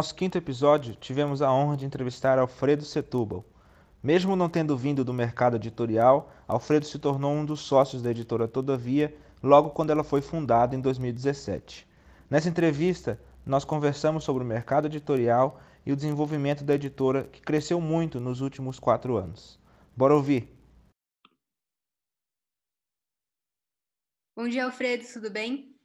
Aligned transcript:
nosso 0.00 0.14
quinto 0.14 0.38
episódio, 0.38 0.94
tivemos 0.94 1.42
a 1.42 1.52
honra 1.52 1.76
de 1.76 1.84
entrevistar 1.84 2.38
Alfredo 2.38 2.86
Setúbal. 2.86 3.44
Mesmo 4.02 4.34
não 4.34 4.48
tendo 4.48 4.74
vindo 4.74 5.04
do 5.04 5.12
mercado 5.12 5.56
editorial, 5.56 6.32
Alfredo 6.48 6.86
se 6.86 6.98
tornou 6.98 7.34
um 7.34 7.44
dos 7.44 7.60
sócios 7.60 8.00
da 8.00 8.10
editora 8.10 8.48
Todavia 8.48 9.14
logo 9.42 9.68
quando 9.68 9.90
ela 9.90 10.02
foi 10.02 10.22
fundada 10.22 10.74
em 10.74 10.80
2017. 10.80 11.86
Nessa 12.30 12.48
entrevista, 12.48 13.20
nós 13.44 13.62
conversamos 13.62 14.24
sobre 14.24 14.42
o 14.42 14.46
mercado 14.46 14.86
editorial 14.86 15.60
e 15.84 15.92
o 15.92 15.96
desenvolvimento 15.96 16.64
da 16.64 16.76
editora, 16.76 17.24
que 17.24 17.42
cresceu 17.42 17.78
muito 17.78 18.18
nos 18.18 18.40
últimos 18.40 18.78
quatro 18.78 19.18
anos. 19.18 19.60
Bora 19.94 20.14
ouvir! 20.14 20.48
Bom 24.34 24.48
dia, 24.48 24.64
Alfredo, 24.64 25.04
tudo 25.12 25.30
bem? 25.30 25.78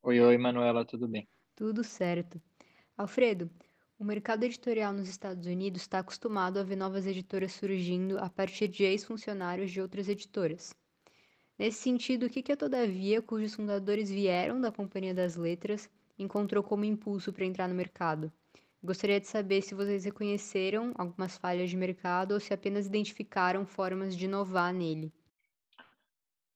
Oi, 0.00 0.18
oi, 0.18 0.38
Manuela, 0.38 0.86
tudo 0.86 1.06
bem? 1.06 1.28
Tudo 1.54 1.84
certo. 1.84 2.40
Alfredo, 2.98 3.48
o 3.96 4.04
mercado 4.04 4.42
editorial 4.42 4.92
nos 4.92 5.08
Estados 5.08 5.46
Unidos 5.46 5.82
está 5.82 6.00
acostumado 6.00 6.58
a 6.58 6.64
ver 6.64 6.74
novas 6.74 7.06
editoras 7.06 7.52
surgindo 7.52 8.18
a 8.18 8.28
partir 8.28 8.66
de 8.66 8.82
ex-funcionários 8.82 9.70
de 9.70 9.80
outras 9.80 10.08
editoras. 10.08 10.74
Nesse 11.56 11.78
sentido, 11.78 12.26
o 12.26 12.28
que, 12.28 12.50
a 12.50 12.56
Todavia, 12.56 13.22
cujos 13.22 13.54
fundadores 13.54 14.10
vieram 14.10 14.60
da 14.60 14.72
Companhia 14.72 15.14
das 15.14 15.36
Letras, 15.36 15.88
encontrou 16.18 16.60
como 16.60 16.84
impulso 16.84 17.32
para 17.32 17.44
entrar 17.44 17.68
no 17.68 17.74
mercado? 17.76 18.32
Gostaria 18.82 19.20
de 19.20 19.28
saber 19.28 19.62
se 19.62 19.76
vocês 19.76 20.04
reconheceram 20.04 20.92
algumas 20.98 21.38
falhas 21.38 21.70
de 21.70 21.76
mercado 21.76 22.32
ou 22.32 22.40
se 22.40 22.52
apenas 22.52 22.86
identificaram 22.86 23.64
formas 23.64 24.16
de 24.16 24.24
inovar 24.24 24.74
nele. 24.74 25.12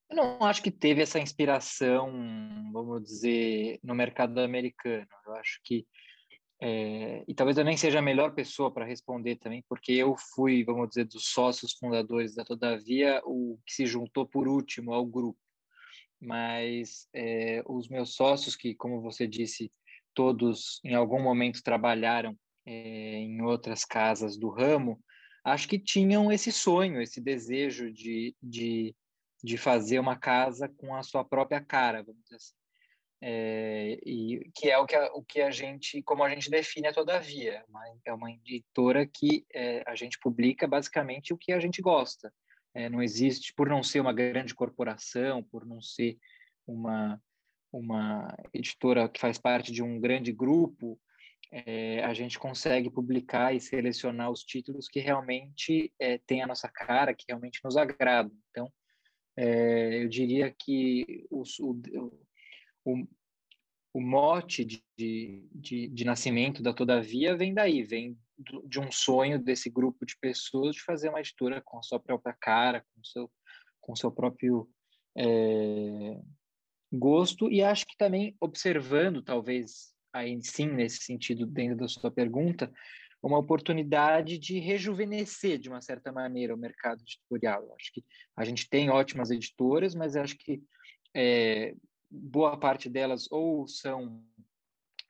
Eu 0.09 0.17
não 0.17 0.43
acho 0.43 0.61
que 0.61 0.71
teve 0.71 1.01
essa 1.01 1.19
inspiração, 1.19 2.11
vamos 2.73 3.01
dizer, 3.01 3.79
no 3.81 3.95
mercado 3.95 4.41
americano. 4.41 5.07
Eu 5.25 5.35
acho 5.35 5.61
que 5.63 5.87
é, 6.65 7.25
e 7.27 7.33
talvez 7.33 7.57
eu 7.57 7.65
nem 7.65 7.75
seja 7.75 7.99
a 7.99 8.01
melhor 8.01 8.33
pessoa 8.33 8.71
para 8.71 8.85
responder 8.85 9.35
também, 9.35 9.61
porque 9.67 9.91
eu 9.91 10.15
fui, 10.15 10.63
vamos 10.63 10.87
dizer, 10.87 11.03
dos 11.03 11.25
sócios 11.25 11.73
fundadores 11.73 12.33
da 12.35 12.45
Todavia, 12.45 13.21
o 13.25 13.59
que 13.65 13.73
se 13.73 13.85
juntou 13.85 14.25
por 14.25 14.47
último 14.47 14.93
ao 14.93 15.05
grupo. 15.05 15.37
Mas 16.21 17.05
é, 17.13 17.61
os 17.67 17.89
meus 17.89 18.15
sócios, 18.15 18.55
que, 18.55 18.73
como 18.73 19.01
você 19.01 19.27
disse, 19.27 19.69
todos 20.13 20.79
em 20.85 20.95
algum 20.95 21.21
momento 21.21 21.61
trabalharam 21.61 22.33
é, 22.65 23.17
em 23.17 23.41
outras 23.41 23.83
casas 23.83 24.37
do 24.37 24.47
ramo, 24.47 25.03
acho 25.43 25.67
que 25.67 25.77
tinham 25.77 26.31
esse 26.31 26.49
sonho, 26.49 27.01
esse 27.01 27.19
desejo 27.19 27.91
de, 27.91 28.33
de, 28.41 28.95
de 29.43 29.57
fazer 29.57 29.99
uma 29.99 30.15
casa 30.15 30.69
com 30.69 30.95
a 30.95 31.03
sua 31.03 31.25
própria 31.25 31.59
cara, 31.59 32.03
vamos 32.03 32.23
dizer 32.23 32.37
assim. 32.37 32.62
É, 33.25 33.97
e 34.05 34.51
que 34.53 34.69
é 34.69 34.77
o 34.77 34.85
que, 34.85 34.95
a, 34.97 35.05
o 35.13 35.23
que 35.23 35.39
a 35.39 35.49
gente, 35.49 36.03
como 36.03 36.25
a 36.25 36.29
gente 36.29 36.49
define 36.49 36.87
a 36.87 36.93
Todavia, 36.93 37.63
uma, 37.69 37.81
é 38.03 38.13
uma 38.13 38.29
editora 38.29 39.07
que 39.07 39.45
é, 39.53 39.81
a 39.87 39.95
gente 39.95 40.19
publica 40.19 40.67
basicamente 40.67 41.33
o 41.33 41.37
que 41.37 41.53
a 41.53 41.59
gente 41.59 41.81
gosta. 41.81 42.33
É, 42.73 42.89
não 42.89 43.01
existe, 43.01 43.53
por 43.53 43.69
não 43.69 43.81
ser 43.81 44.01
uma 44.01 44.11
grande 44.11 44.53
corporação, 44.53 45.41
por 45.41 45.65
não 45.65 45.81
ser 45.81 46.17
uma, 46.67 47.17
uma 47.71 48.27
editora 48.53 49.07
que 49.07 49.21
faz 49.21 49.37
parte 49.37 49.71
de 49.71 49.81
um 49.81 50.01
grande 50.01 50.33
grupo, 50.33 50.99
é, 51.49 52.03
a 52.03 52.13
gente 52.13 52.37
consegue 52.37 52.89
publicar 52.89 53.55
e 53.55 53.61
selecionar 53.61 54.31
os 54.31 54.43
títulos 54.43 54.89
que 54.89 54.99
realmente 54.99 55.93
é, 55.97 56.17
têm 56.17 56.41
a 56.41 56.47
nossa 56.47 56.67
cara, 56.67 57.13
que 57.13 57.23
realmente 57.29 57.61
nos 57.63 57.77
agradam. 57.77 58.35
Então, 58.49 58.69
é, 59.37 60.03
eu 60.03 60.09
diria 60.09 60.53
que 60.59 61.25
os, 61.31 61.57
o, 61.59 61.79
o, 62.85 63.07
o 63.93 64.01
mote 64.01 64.65
de, 64.65 64.83
de, 64.97 65.87
de, 65.87 66.05
nascimento 66.05 66.63
da 66.63 66.73
Todavia 66.73 67.35
vem 67.35 67.53
daí, 67.53 67.83
vem 67.83 68.17
de 68.65 68.79
um 68.79 68.91
sonho 68.91 69.41
desse 69.41 69.69
grupo 69.69 70.05
de 70.05 70.17
pessoas 70.17 70.75
de 70.75 70.81
fazer 70.81 71.09
uma 71.09 71.19
editora 71.19 71.61
com 71.61 71.77
a 71.77 71.83
sua 71.83 71.99
própria 71.99 72.33
cara, 72.33 72.83
com 72.93 73.03
seu, 73.03 73.31
com 73.79 73.95
seu 73.95 74.11
próprio 74.11 74.67
é, 75.15 76.19
gosto, 76.91 77.49
e 77.51 77.61
acho 77.61 77.85
que 77.85 77.97
também 77.97 78.35
observando, 78.41 79.21
talvez, 79.21 79.93
aí 80.11 80.39
sim, 80.43 80.67
nesse 80.67 81.03
sentido, 81.03 81.45
dentro 81.45 81.77
da 81.77 81.87
sua 81.87 82.11
pergunta, 82.11 82.71
uma 83.21 83.37
oportunidade 83.37 84.37
de 84.37 84.59
rejuvenescer, 84.59 85.57
de 85.57 85.69
uma 85.69 85.81
certa 85.81 86.11
maneira, 86.11 86.53
o 86.53 86.57
mercado 86.57 87.01
editorial. 87.01 87.73
Acho 87.79 87.93
que 87.93 88.03
a 88.35 88.43
gente 88.43 88.69
tem 88.69 88.89
ótimas 88.89 89.31
editoras, 89.31 89.95
mas 89.95 90.15
acho 90.17 90.37
que 90.37 90.61
é, 91.15 91.73
boa 92.13 92.57
parte 92.57 92.89
delas 92.89 93.27
ou 93.31 93.67
são 93.67 94.23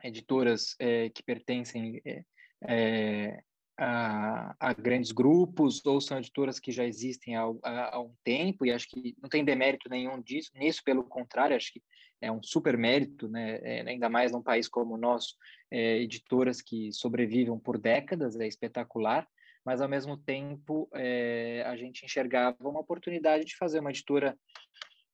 editoras 0.03 0.75
é, 0.79 1.09
que 1.09 1.21
pertencem 1.21 2.01
é, 2.05 2.23
é, 2.65 3.43
a, 3.77 4.55
a, 4.59 4.73
grandes 4.73 5.11
grupos 5.11 5.85
ou 5.85 5.99
são 5.99 6.17
editoras 6.17 6.59
que 6.59 6.71
já 6.71 6.85
existem 6.85 7.35
há, 7.35 7.43
há, 7.63 7.95
há, 7.95 8.01
um 8.01 8.13
tempo 8.23 8.65
e 8.65 8.71
acho 8.71 8.87
que 8.87 9.15
não 9.21 9.29
tem 9.29 9.43
demérito 9.43 9.89
nenhum 9.89 10.21
disso. 10.21 10.51
Nisso 10.55 10.81
pelo 10.83 11.03
contrário 11.03 11.55
acho 11.55 11.73
que 11.73 11.81
é 12.21 12.31
um 12.31 12.41
super 12.41 12.77
mérito 12.77 13.27
né? 13.27 13.59
É, 13.61 13.81
ainda 13.81 14.09
mais 14.09 14.31
num 14.31 14.41
país 14.41 14.67
como 14.67 14.93
o 14.93 14.97
nosso 14.97 15.35
é, 15.71 15.97
editoras 15.97 16.61
que 16.61 16.91
sobrevivem 16.93 17.57
por 17.59 17.77
décadas 17.77 18.39
é 18.39 18.47
espetacular 18.47 19.27
mas 19.65 19.81
ao 19.81 19.89
mesmo 19.89 20.17
tempo 20.17 20.89
é, 20.93 21.63
a 21.65 21.75
gente 21.75 22.05
enxergava 22.05 22.57
uma 22.61 22.81
oportunidade 22.81 23.45
de 23.45 23.55
fazer 23.55 23.79
uma 23.79 23.91
editora 23.91 24.37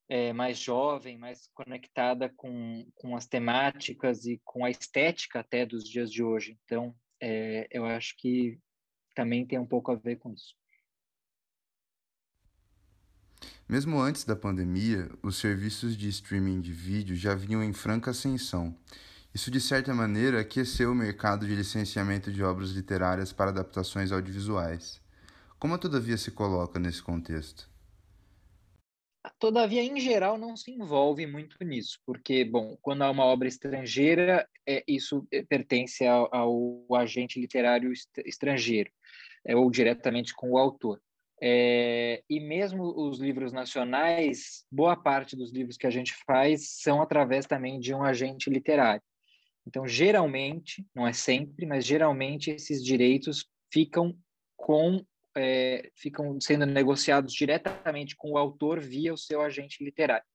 é, 0.09 0.33
mais 0.33 0.57
jovem, 0.57 1.19
mais 1.19 1.47
conectada 1.53 2.27
com, 2.35 2.83
com 2.95 3.15
as 3.15 3.27
temáticas 3.27 4.25
e 4.25 4.41
com 4.43 4.65
a 4.65 4.71
estética 4.71 5.39
até 5.39 5.65
dos 5.65 5.87
dias 5.87 6.11
de 6.11 6.23
hoje. 6.23 6.57
Então, 6.65 6.95
é, 7.21 7.67
eu 7.71 7.85
acho 7.85 8.15
que 8.17 8.59
também 9.15 9.45
tem 9.45 9.59
um 9.59 9.67
pouco 9.67 9.91
a 9.91 9.95
ver 9.95 10.17
com 10.17 10.33
isso. 10.33 10.57
Mesmo 13.67 13.99
antes 13.99 14.23
da 14.23 14.35
pandemia, 14.35 15.11
os 15.21 15.37
serviços 15.37 15.95
de 15.95 16.09
streaming 16.09 16.59
de 16.59 16.73
vídeo 16.73 17.15
já 17.15 17.35
vinham 17.35 17.63
em 17.63 17.71
franca 17.71 18.09
ascensão. 18.09 18.75
Isso, 19.31 19.51
de 19.51 19.61
certa 19.61 19.93
maneira, 19.93 20.41
aqueceu 20.41 20.91
o 20.91 20.95
mercado 20.95 21.45
de 21.45 21.53
licenciamento 21.53 22.31
de 22.31 22.43
obras 22.43 22.71
literárias 22.71 23.31
para 23.31 23.51
adaptações 23.51 24.11
audiovisuais. 24.11 24.99
Como 25.59 25.75
a 25.75 25.77
Todavia 25.77 26.17
se 26.17 26.31
coloca 26.31 26.79
nesse 26.79 27.03
contexto? 27.03 27.68
Todavia, 29.37 29.83
em 29.83 29.99
geral, 29.99 30.37
não 30.37 30.55
se 30.55 30.71
envolve 30.71 31.27
muito 31.27 31.61
nisso, 31.63 31.99
porque, 32.05 32.45
bom, 32.45 32.77
quando 32.81 33.01
há 33.01 33.11
uma 33.11 33.25
obra 33.25 33.47
estrangeira, 33.47 34.47
é, 34.65 34.83
isso 34.87 35.27
é, 35.31 35.43
pertence 35.43 36.05
ao, 36.05 36.33
ao 36.33 36.95
agente 36.95 37.39
literário 37.39 37.91
estrangeiro, 38.25 38.89
é, 39.45 39.55
ou 39.55 39.69
diretamente 39.69 40.33
com 40.33 40.51
o 40.51 40.57
autor. 40.57 41.01
É, 41.41 42.21
e 42.29 42.39
mesmo 42.39 42.83
os 42.83 43.19
livros 43.19 43.51
nacionais, 43.51 44.65
boa 44.71 44.95
parte 44.95 45.35
dos 45.35 45.51
livros 45.51 45.77
que 45.77 45.87
a 45.87 45.91
gente 45.91 46.13
faz 46.25 46.81
são 46.81 47.01
através 47.01 47.45
também 47.45 47.79
de 47.79 47.93
um 47.93 48.03
agente 48.03 48.49
literário. 48.49 49.03
Então, 49.65 49.85
geralmente, 49.85 50.85
não 50.95 51.07
é 51.07 51.13
sempre, 51.13 51.65
mas 51.65 51.85
geralmente 51.85 52.51
esses 52.51 52.83
direitos 52.83 53.45
ficam 53.71 54.17
com 54.57 55.05
é, 55.39 55.89
ficam 55.95 56.39
sendo 56.41 56.65
negociados 56.65 57.33
diretamente 57.33 58.15
com 58.15 58.31
o 58.31 58.37
autor 58.37 58.81
via 58.81 59.13
o 59.13 59.17
seu 59.17 59.41
agente 59.41 59.81
literário. 59.83 60.25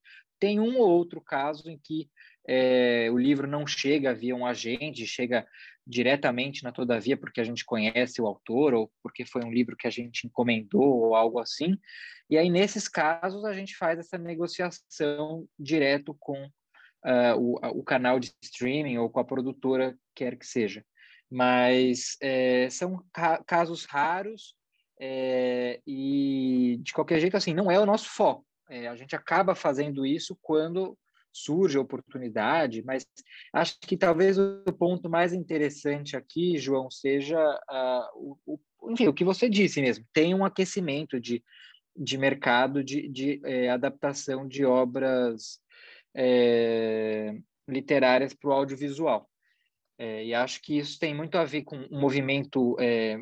Tem 0.41 0.59
um 0.59 0.79
ou 0.79 0.89
outro 0.89 1.21
caso 1.21 1.69
em 1.69 1.79
que 1.79 2.09
é, 2.49 3.09
o 3.11 3.19
livro 3.19 3.47
não 3.47 3.67
chega 3.67 4.15
via 4.15 4.35
um 4.35 4.47
agente, 4.47 5.07
chega 5.07 5.47
diretamente 5.87 6.65
na 6.65 6.73
Todavia 6.73 7.17
porque 7.17 7.41
a 7.41 7.45
gente 7.45 7.65
conhece 7.65 8.21
o 8.21 8.27
autor 8.27 8.73
ou 8.73 8.91
porque 9.03 9.27
foi 9.27 9.45
um 9.45 9.53
livro 9.53 9.77
que 9.77 9.87
a 9.87 9.91
gente 9.91 10.27
encomendou 10.27 10.83
ou 10.83 11.15
algo 11.15 11.39
assim. 11.39 11.77
E 12.31 12.39
aí, 12.39 12.49
nesses 12.49 12.89
casos, 12.89 13.45
a 13.45 13.53
gente 13.53 13.77
faz 13.77 13.99
essa 13.99 14.17
negociação 14.17 15.47
direto 15.59 16.17
com 16.19 16.43
uh, 16.45 17.37
o, 17.39 17.81
o, 17.81 17.85
canal 17.85 18.19
de 18.19 18.33
streaming 18.43 18.97
ou 18.97 19.11
com 19.11 19.21
a 19.21 19.25
produtora, 19.25 19.95
quer 20.15 20.37
que 20.39 20.47
seja. 20.47 20.83
Mas 21.31 22.17
é, 22.23 22.71
são 22.71 23.05
ca 23.12 23.43
casos 23.45 23.85
raros 23.85 24.55
é, 25.00 25.81
e, 25.87 26.79
de 26.82 26.93
qualquer 26.93 27.20
jeito, 27.20 27.37
assim, 27.37 27.55
não 27.55 27.70
é 27.70 27.79
o 27.79 27.87
nosso 27.87 28.08
foco. 28.08 28.44
É, 28.69 28.88
a 28.88 28.96
gente 28.96 29.14
acaba 29.14 29.55
fazendo 29.55 30.06
isso 30.06 30.37
quando 30.41 30.96
surge 31.32 31.76
a 31.76 31.81
oportunidade, 31.81 32.82
mas 32.85 33.05
acho 33.52 33.76
que 33.81 33.96
talvez 33.96 34.38
o 34.38 34.62
ponto 34.79 35.11
mais 35.11 35.32
interessante 35.32 36.17
aqui, 36.17 36.56
João, 36.56 36.88
seja 36.91 37.38
uh, 37.70 38.37
o, 38.46 38.58
o, 38.81 38.91
enfim, 38.93 39.08
o 39.08 39.12
que 39.12 39.25
você 39.25 39.49
disse 39.49 39.82
mesmo. 39.82 40.05
Tem 40.12 40.32
um 40.32 40.44
aquecimento 40.44 41.19
de, 41.20 41.43
de 41.97 42.17
mercado 42.17 42.85
de, 42.85 43.08
de 43.08 43.40
é, 43.44 43.69
adaptação 43.69 44.47
de 44.47 44.64
obras 44.64 45.58
é, 46.14 47.35
literárias 47.69 48.32
para 48.32 48.50
o 48.50 48.52
audiovisual. 48.52 49.29
É, 49.99 50.25
e 50.25 50.35
acho 50.35 50.62
que 50.62 50.79
isso 50.79 50.99
tem 50.99 51.14
muito 51.14 51.37
a 51.37 51.44
ver 51.44 51.62
com 51.62 51.76
um 51.76 52.00
movimento 52.00 52.76
é, 52.81 53.19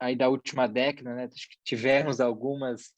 aí 0.00 0.16
da 0.16 0.28
última 0.28 0.66
década, 0.66 1.14
né, 1.14 1.28
tivemos 1.64 2.20
algumas 2.20 2.92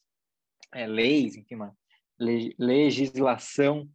é, 0.73 0.85
leis, 0.87 1.35
enfim, 1.35 1.55
uma 1.55 1.75
le 2.19 2.55
legislação 2.59 3.89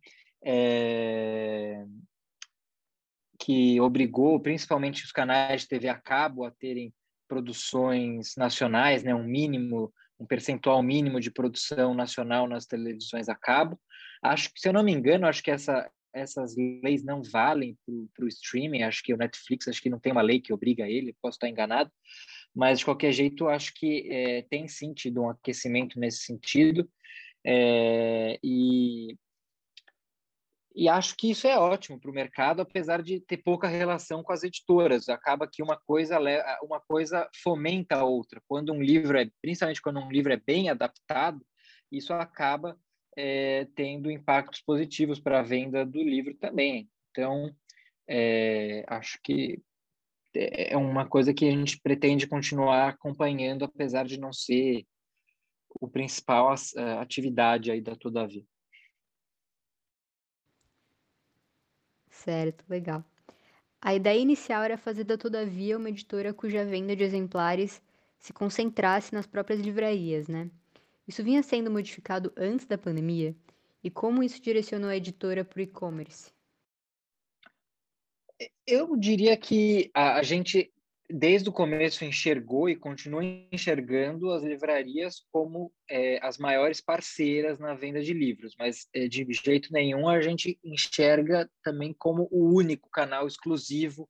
é, 0.45 1.85
que 3.39 3.81
obrigou 3.81 4.41
principalmente 4.41 5.05
os 5.05 5.13
canais 5.13 5.63
de 5.63 5.69
TV 5.69 5.89
a 5.89 5.95
cabo 5.95 6.45
a 6.45 6.51
terem 6.51 6.93
produções 7.29 8.35
nacionais, 8.37 9.03
né, 9.03 9.15
um 9.15 9.25
mínimo, 9.25 9.93
um 10.19 10.27
percentual 10.27 10.83
mínimo 10.83 11.21
de 11.21 11.31
produção 11.31 11.95
nacional 11.95 12.49
nas 12.49 12.67
televisões 12.67 13.29
a 13.29 13.35
cabo. 13.35 13.79
Acho 14.23 14.53
que, 14.53 14.61
se 14.61 14.69
eu 14.69 14.73
não 14.73 14.83
me 14.83 14.93
engano, 14.93 15.27
acho 15.27 15.43
que 15.43 15.51
essa, 15.51 15.91
essas 16.15 16.55
leis 16.57 17.05
não 17.05 17.23
valem 17.23 17.77
para 18.15 18.25
o 18.25 18.29
streaming. 18.29 18.83
Acho 18.83 19.03
que 19.03 19.13
o 19.13 19.17
Netflix, 19.17 19.69
acho 19.69 19.83
que 19.83 19.91
não 19.91 20.01
tem 20.01 20.13
uma 20.13 20.23
lei 20.23 20.41
que 20.41 20.53
obriga 20.53 20.89
ele, 20.89 21.17
posso 21.21 21.37
estar 21.37 21.49
enganado. 21.49 21.91
Mas, 22.57 22.79
de 22.79 22.87
qualquer 22.87 23.13
jeito, 23.13 23.49
acho 23.49 23.75
que 23.75 24.09
é, 24.11 24.43
tem 24.49 24.67
sim 24.67 24.95
tido 24.95 25.23
um 25.23 25.29
aquecimento 25.29 26.01
nesse 26.01 26.21
sentido. 26.21 26.89
É, 27.45 28.39
e 28.43 29.15
e 30.79 30.91
acho 30.91 31.17
que 31.17 31.31
isso 31.31 31.47
é 31.47 31.59
ótimo 31.59 31.99
para 31.99 32.11
o 32.11 32.15
mercado, 32.15 32.61
apesar 32.61 33.03
de 33.03 33.19
ter 33.19 33.39
pouca 33.39 33.67
relação 33.67 34.23
com 34.23 34.31
as 34.31 34.43
editoras. 34.43 35.09
Acaba 35.09 35.49
que 35.51 35.63
uma 35.63 35.77
coisa 35.79 36.19
uma 36.63 36.81
coisa 36.81 37.29
fomenta 37.43 37.97
a 37.97 38.05
outra. 38.05 38.43
Quando 38.47 38.73
um 38.73 38.83
livro 38.83 39.19
é, 39.19 39.31
principalmente 39.41 39.81
quando 39.81 40.01
um 40.01 40.11
livro 40.11 40.33
é 40.33 40.37
bem 40.37 40.69
adaptado, 40.69 41.41
isso 41.91 42.13
acaba 42.13 42.79
é, 43.17 43.67
tendo 43.75 44.11
impactos 44.11 44.61
positivos 44.61 45.19
para 45.19 45.41
a 45.41 45.43
venda 45.43 45.85
do 45.85 46.03
livro 46.03 46.35
também. 46.35 46.91
Então, 47.11 47.55
é, 48.09 48.85
acho 48.87 49.19
que 49.23 49.63
é 50.37 50.77
uma 50.77 51.09
coisa 51.09 51.33
que 51.33 51.47
a 51.47 51.51
gente 51.51 51.81
pretende 51.81 52.27
continuar 52.27 52.89
acompanhando, 52.89 53.65
apesar 53.65 54.05
de 54.05 54.19
não 54.19 54.33
ser 54.33 54.85
o 55.81 55.89
principal 55.89 56.55
atividade 57.01 57.71
aí 57.71 57.81
da 57.81 57.95
Todavia. 57.97 58.45
Certo, 62.11 62.65
legal. 62.69 63.05
A 63.81 63.95
ideia 63.95 64.19
inicial 64.19 64.63
era 64.63 64.79
fazer 64.79 65.05
da 65.05 65.19
Todavia 65.19 65.77
uma 65.77 65.91
editora 65.91 66.33
cuja 66.33 66.65
venda 66.65 66.97
de 66.97 67.05
exemplares 67.05 67.83
se 68.19 68.33
concentrasse 68.33 69.13
nas 69.13 69.27
próprias 69.27 69.61
livrarias, 69.61 70.27
né? 70.27 70.51
Isso 71.07 71.23
vinha 71.23 71.43
sendo 71.43 71.71
modificado 71.71 72.33
antes 72.37 72.67
da 72.67 72.77
pandemia? 72.77 73.37
E 73.85 73.91
como 73.91 74.23
isso 74.23 74.43
direcionou 74.43 74.91
a 74.91 74.97
editora 74.97 75.45
para 75.45 75.59
o 75.59 75.63
e-commerce? 75.63 76.33
Eu 78.67 78.97
diria 78.97 79.37
que 79.37 79.91
a, 79.95 80.23
gente 80.23 80.73
desde 81.09 81.49
o 81.49 81.53
começo 81.53 82.05
enxergou 82.05 82.69
e 82.69 82.77
continua 82.77 83.23
enxergando 83.53 84.31
as 84.33 84.43
livrarias 84.43 85.25
como 85.31 85.73
é, 85.89 86.19
as 86.23 86.37
maiores 86.37 86.81
parceiras 86.81 87.59
na 87.59 87.75
venda 87.75 88.03
de 88.03 88.13
livros, 88.13 88.55
mas 88.59 88.89
é, 88.93 89.07
de 89.07 89.27
jeito 89.33 89.73
nenhum 89.73 90.09
a 90.09 90.21
gente 90.21 90.59
enxerga 90.65 91.49
também 91.63 91.95
como 91.97 92.29
o 92.31 92.53
único 92.53 92.91
canal 92.91 93.27
exclusivo 93.27 94.09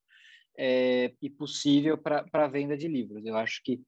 é, 0.58 1.12
e 1.20 1.28
possível 1.28 1.98
para 1.98 2.24
a 2.32 2.48
venda 2.48 2.76
de 2.76 2.88
livros. 2.88 3.24
Eu 3.24 3.36
acho 3.36 3.62
que 3.62 3.80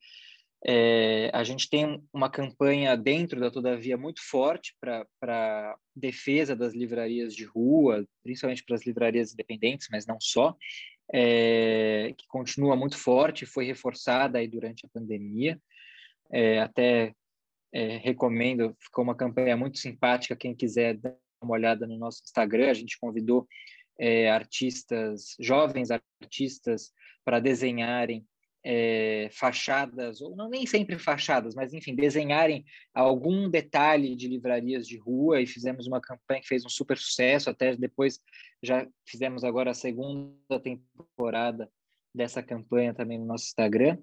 é, 0.64 1.30
a 1.32 1.44
gente 1.44 1.70
tem 1.70 2.02
uma 2.12 2.28
campanha 2.28 2.96
dentro 2.96 3.38
da 3.38 3.50
Todavia 3.50 3.96
muito 3.96 4.20
forte 4.22 4.74
para 4.80 5.76
defesa 5.94 6.56
das 6.56 6.74
livrarias 6.74 7.34
de 7.34 7.44
rua, 7.44 8.04
principalmente 8.24 8.64
para 8.64 8.74
as 8.74 8.84
livrarias 8.84 9.32
independentes, 9.32 9.88
mas 9.90 10.06
não 10.06 10.20
só 10.20 10.56
é, 11.12 12.12
que 12.16 12.26
continua 12.26 12.74
muito 12.74 12.98
forte, 12.98 13.46
foi 13.46 13.64
reforçada 13.66 14.38
aí 14.38 14.48
durante 14.48 14.84
a 14.84 14.88
pandemia. 14.92 15.60
É, 16.30 16.60
até 16.60 17.12
recomendo, 18.02 18.74
ficou 18.80 19.04
uma 19.04 19.14
campanha 19.14 19.56
muito 19.56 19.78
simpática. 19.78 20.34
Quem 20.34 20.54
quiser 20.54 20.96
dar 20.96 21.14
uma 21.40 21.52
olhada 21.52 21.86
no 21.86 21.98
nosso 21.98 22.22
Instagram, 22.24 22.70
a 22.70 22.74
gente 22.74 22.98
convidou 22.98 23.46
artistas, 24.32 25.36
jovens 25.38 25.90
artistas, 25.90 26.90
para 27.24 27.40
desenharem 27.40 28.26
é, 28.64 29.28
fachadas, 29.32 30.20
ou 30.20 30.36
não 30.36 30.48
nem 30.48 30.66
sempre 30.66 30.98
fachadas, 30.98 31.54
mas 31.54 31.72
enfim, 31.72 31.94
desenharem 31.94 32.64
algum 32.94 33.48
detalhe 33.48 34.16
de 34.16 34.28
livrarias 34.28 34.86
de 34.86 34.96
rua 34.98 35.40
e 35.40 35.46
fizemos 35.46 35.86
uma 35.86 36.00
campanha 36.00 36.40
que 36.40 36.48
fez 36.48 36.64
um 36.64 36.68
super 36.68 36.98
sucesso, 36.98 37.50
até 37.50 37.76
depois 37.76 38.20
já 38.62 38.86
fizemos 39.06 39.44
agora 39.44 39.70
a 39.70 39.74
segunda 39.74 40.60
temporada 40.60 41.70
dessa 42.14 42.42
campanha 42.42 42.92
também 42.92 43.18
no 43.18 43.26
nosso 43.26 43.46
Instagram. 43.46 43.98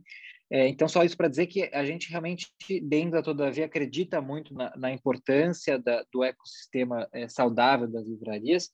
É, 0.50 0.68
então, 0.68 0.88
só 0.88 1.04
isso 1.04 1.18
para 1.18 1.28
dizer 1.28 1.48
que 1.48 1.64
a 1.74 1.84
gente 1.84 2.10
realmente, 2.10 2.48
dentro 2.84 3.12
da 3.12 3.24
Todavia, 3.24 3.66
acredita 3.66 4.22
muito 4.22 4.54
na, 4.54 4.76
na 4.78 4.92
importância 4.92 5.80
da, 5.80 6.06
do 6.12 6.24
ecossistema 6.24 7.08
é, 7.12 7.28
saudável 7.28 7.88
das 7.88 8.06
livrarias 8.06 8.70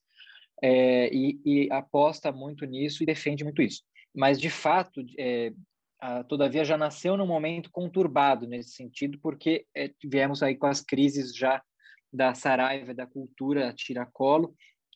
é, 0.61 1.09
e, 1.13 1.39
e, 1.45 1.71
aposta 1.71 2.31
muito 2.31 2.65
nisso 2.65 3.01
e 3.01 3.05
defende 3.05 3.43
muito 3.43 3.61
isso. 3.61 3.83
Mas, 4.13 4.39
de 4.39 4.49
fato, 4.49 5.01
a 6.01 6.23
Todavia 6.23 6.65
já 6.65 6.75
nasceu 6.75 7.15
num 7.15 7.27
momento 7.27 7.69
conturbado 7.71 8.47
nesse 8.47 8.71
sentido, 8.71 9.19
porque 9.19 9.67
é, 9.77 9.91
viemos 10.03 10.41
aí 10.41 10.55
com 10.55 10.65
as 10.65 10.81
crises 10.81 11.35
já 11.35 11.61
da 12.11 12.33
Saraiva, 12.33 12.93
da 12.93 13.05
cultura 13.05 13.71
tiracolo, 13.71 14.55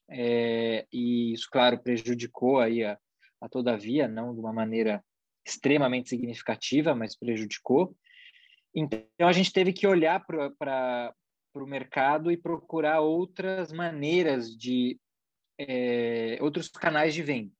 é, 0.09 0.85
e 0.91 1.33
isso, 1.33 1.47
claro, 1.51 1.77
prejudicou 1.77 2.59
aí 2.59 2.83
a, 2.83 2.97
a 3.39 3.47
Todavia, 3.47 4.07
não 4.07 4.33
de 4.33 4.39
uma 4.39 4.51
maneira 4.51 5.03
extremamente 5.45 6.09
significativa, 6.09 6.95
mas 6.95 7.15
prejudicou. 7.15 7.95
Então, 8.73 9.27
a 9.27 9.31
gente 9.31 9.53
teve 9.53 9.71
que 9.71 9.87
olhar 9.87 10.25
para 10.25 11.13
o 11.53 11.65
mercado 11.67 12.31
e 12.31 12.37
procurar 12.37 12.99
outras 12.99 13.71
maneiras 13.71 14.49
de 14.57 14.99
é, 15.57 16.37
outros 16.41 16.67
canais 16.67 17.13
de 17.13 17.23
venda. 17.23 17.54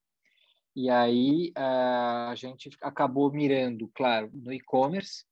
E 0.75 0.89
aí 0.89 1.54
a 1.56 2.33
gente 2.36 2.69
acabou 2.81 3.31
mirando, 3.31 3.89
claro, 3.94 4.30
no 4.33 4.51
e-commerce, 4.51 5.24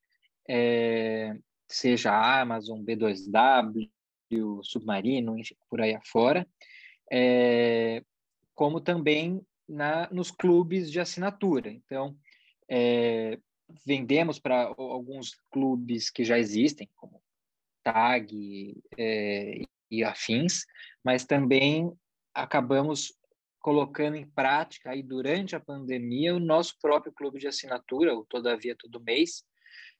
é, 0.48 1.36
seja 1.68 2.40
Amazon, 2.40 2.82
B2W, 2.82 3.90
Submarino, 4.62 5.38
enfim, 5.38 5.54
por 5.68 5.80
aí 5.80 5.94
afora, 5.94 6.46
é, 7.12 8.02
como 8.54 8.80
também 8.80 9.44
na, 9.68 10.08
nos 10.10 10.30
clubes 10.30 10.90
de 10.90 10.98
assinatura. 10.98 11.70
Então, 11.70 12.16
é, 12.68 13.38
vendemos 13.86 14.38
para 14.38 14.74
alguns 14.76 15.36
clubes 15.50 16.10
que 16.10 16.24
já 16.24 16.38
existem, 16.38 16.88
como 16.96 17.22
TAG 17.82 18.82
é, 18.96 19.62
e 19.90 20.02
afins, 20.02 20.64
mas 21.04 21.24
também 21.24 21.92
acabamos 22.32 23.12
colocando 23.64 24.14
em 24.14 24.26
prática 24.26 24.90
aí 24.90 25.02
durante 25.02 25.56
a 25.56 25.60
pandemia 25.60 26.36
o 26.36 26.38
nosso 26.38 26.76
próprio 26.78 27.10
clube 27.10 27.38
de 27.38 27.48
assinatura, 27.48 28.14
o 28.14 28.22
Todavia 28.26 28.76
Todo 28.78 29.00
Mês, 29.00 29.42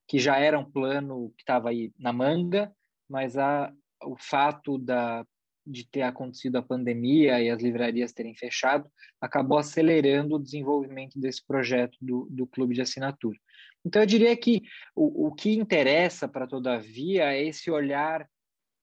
que 0.07 0.19
já 0.19 0.37
era 0.37 0.59
um 0.59 0.71
plano 0.71 1.33
que 1.35 1.41
estava 1.41 1.71
aí 1.71 1.91
na 1.97 2.13
manga, 2.13 2.71
mas 3.09 3.35
a, 3.35 3.73
o 4.03 4.15
fato 4.15 4.77
da, 4.77 5.25
de 5.65 5.83
ter 5.83 6.03
acontecido 6.03 6.57
a 6.57 6.61
pandemia 6.61 7.41
e 7.41 7.49
as 7.49 7.59
livrarias 7.59 8.13
terem 8.13 8.35
fechado 8.35 8.87
acabou 9.19 9.57
acelerando 9.57 10.35
o 10.35 10.43
desenvolvimento 10.43 11.19
desse 11.19 11.43
projeto 11.43 11.97
do, 11.99 12.27
do 12.29 12.45
clube 12.45 12.75
de 12.75 12.81
assinatura. 12.81 13.39
Então, 13.83 13.99
eu 14.03 14.05
diria 14.05 14.37
que 14.37 14.61
o, 14.95 15.29
o 15.29 15.33
que 15.33 15.55
interessa 15.55 16.27
para 16.27 16.45
Todavia 16.45 17.33
é 17.33 17.43
esse 17.43 17.71
olhar 17.71 18.29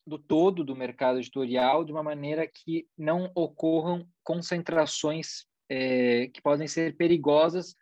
do 0.07 0.19
todo 0.19 0.65
do 0.65 0.77
mercado 0.77 1.19
editorial 1.19 1.85
de 1.85 1.93
uma 1.93 2.03
maneira 2.03 2.47
que 2.47 2.87
não 2.99 3.31
ocorram 3.35 4.07
concentrações 4.23 5.47
é, 5.69 6.29
que 6.29 6.43
podem 6.43 6.67
ser 6.67 6.97
perigosas 6.97 7.77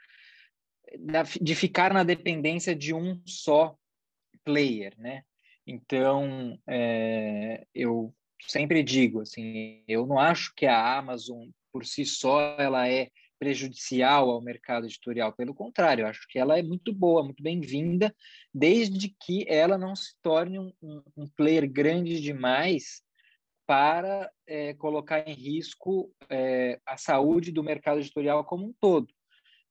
de 1.40 1.54
ficar 1.54 1.92
na 1.92 2.02
dependência 2.02 2.74
de 2.74 2.92
um 2.92 3.20
só 3.24 3.76
player, 4.44 4.94
né? 4.98 5.22
Então, 5.66 6.58
é, 6.66 7.64
eu 7.74 8.12
sempre 8.48 8.82
digo 8.82 9.20
assim, 9.20 9.84
eu 9.86 10.06
não 10.06 10.18
acho 10.18 10.52
que 10.54 10.66
a 10.66 10.98
Amazon 10.98 11.48
por 11.72 11.86
si 11.86 12.04
só 12.04 12.56
ela 12.58 12.88
é 12.88 13.08
prejudicial 13.40 14.28
ao 14.28 14.42
mercado 14.42 14.84
editorial. 14.84 15.32
Pelo 15.32 15.54
contrário, 15.54 16.06
acho 16.06 16.28
que 16.28 16.38
ela 16.38 16.58
é 16.58 16.62
muito 16.62 16.92
boa, 16.92 17.24
muito 17.24 17.42
bem-vinda, 17.42 18.14
desde 18.52 19.08
que 19.08 19.46
ela 19.48 19.78
não 19.78 19.96
se 19.96 20.14
torne 20.22 20.58
um, 20.58 20.72
um, 21.16 21.26
player 21.34 21.68
grande 21.68 22.20
demais 22.20 23.02
para 23.66 24.30
é, 24.46 24.74
colocar 24.74 25.26
em 25.26 25.32
risco 25.32 26.14
é, 26.28 26.78
a 26.84 26.98
saúde 26.98 27.50
do 27.50 27.64
mercado 27.64 27.98
editorial 27.98 28.44
como 28.44 28.66
um 28.66 28.74
todo. 28.78 29.08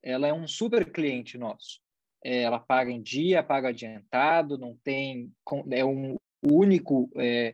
Ela 0.01 0.27
é 0.27 0.33
um 0.33 0.47
super 0.47 0.91
cliente 0.91 1.37
nosso. 1.37 1.79
É, 2.25 2.41
ela 2.41 2.59
paga 2.59 2.89
em 2.91 3.01
dia, 3.01 3.43
paga 3.43 3.69
adiantado, 3.69 4.57
não 4.57 4.75
tem 4.83 5.31
é 5.69 5.85
um 5.85 6.15
único 6.41 7.07
é, 7.17 7.53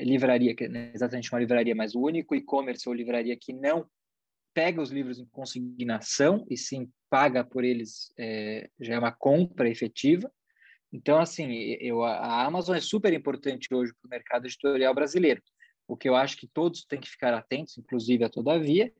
livraria, 0.00 0.54
que 0.54 0.68
não 0.68 0.78
é 0.78 0.92
exatamente 0.94 1.32
uma 1.32 1.40
livraria, 1.40 1.74
mas 1.74 1.94
o 1.94 2.02
único 2.02 2.34
e-commerce 2.34 2.86
ou 2.86 2.94
livraria 2.94 3.36
que 3.36 3.52
não 3.54 3.88
pega 4.54 4.80
os 4.80 4.90
livros 4.90 5.18
em 5.18 5.26
consignação 5.26 6.46
e 6.48 6.56
sim 6.56 6.90
paga 7.10 7.44
por 7.44 7.64
eles, 7.64 8.12
é, 8.16 8.70
já 8.80 8.94
é 8.94 8.98
uma 8.98 9.12
compra 9.12 9.68
efetiva. 9.68 10.32
Então, 10.92 11.18
assim, 11.18 11.52
eu, 11.80 12.04
a 12.04 12.44
Amazon 12.44 12.76
é 12.76 12.80
super 12.80 13.12
importante 13.12 13.68
hoje 13.74 13.92
para 14.00 14.06
o 14.06 14.10
mercado 14.10 14.46
editorial 14.46 14.94
brasileiro. 14.94 15.42
O 15.88 15.96
que 15.96 16.08
eu 16.08 16.14
acho 16.14 16.36
que 16.36 16.46
todos 16.46 16.84
têm 16.84 17.00
que 17.00 17.10
ficar 17.10 17.34
atentos, 17.34 17.76
inclusive 17.76 18.24
a 18.24 18.30
Todavia, 18.30 18.92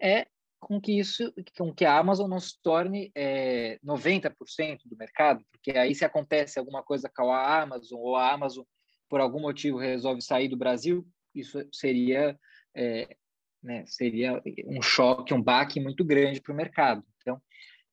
é 0.00 0.26
com 0.58 0.80
que 0.80 0.98
isso, 0.98 1.32
com 1.56 1.72
que 1.72 1.84
a 1.84 1.98
Amazon 1.98 2.28
não 2.28 2.40
se 2.40 2.60
torne 2.62 3.12
é, 3.14 3.78
90% 3.84 4.80
do 4.86 4.96
mercado, 4.96 5.44
porque 5.52 5.72
aí 5.72 5.94
se 5.94 6.04
acontece 6.04 6.58
alguma 6.58 6.82
coisa 6.82 7.10
com 7.14 7.30
a 7.30 7.62
Amazon 7.62 8.00
ou 8.00 8.16
a 8.16 8.32
Amazon 8.32 8.64
por 9.08 9.20
algum 9.20 9.40
motivo 9.40 9.76
resolve 9.76 10.22
sair 10.22 10.48
do 10.48 10.56
Brasil, 10.56 11.06
isso 11.34 11.58
seria 11.70 12.38
é, 12.74 13.16
né, 13.64 13.82
seria 13.86 14.42
um 14.66 14.82
choque, 14.82 15.32
um 15.32 15.42
baque 15.42 15.80
muito 15.80 16.04
grande 16.04 16.40
para 16.40 16.52
o 16.52 16.56
mercado. 16.56 17.02
Então, 17.22 17.40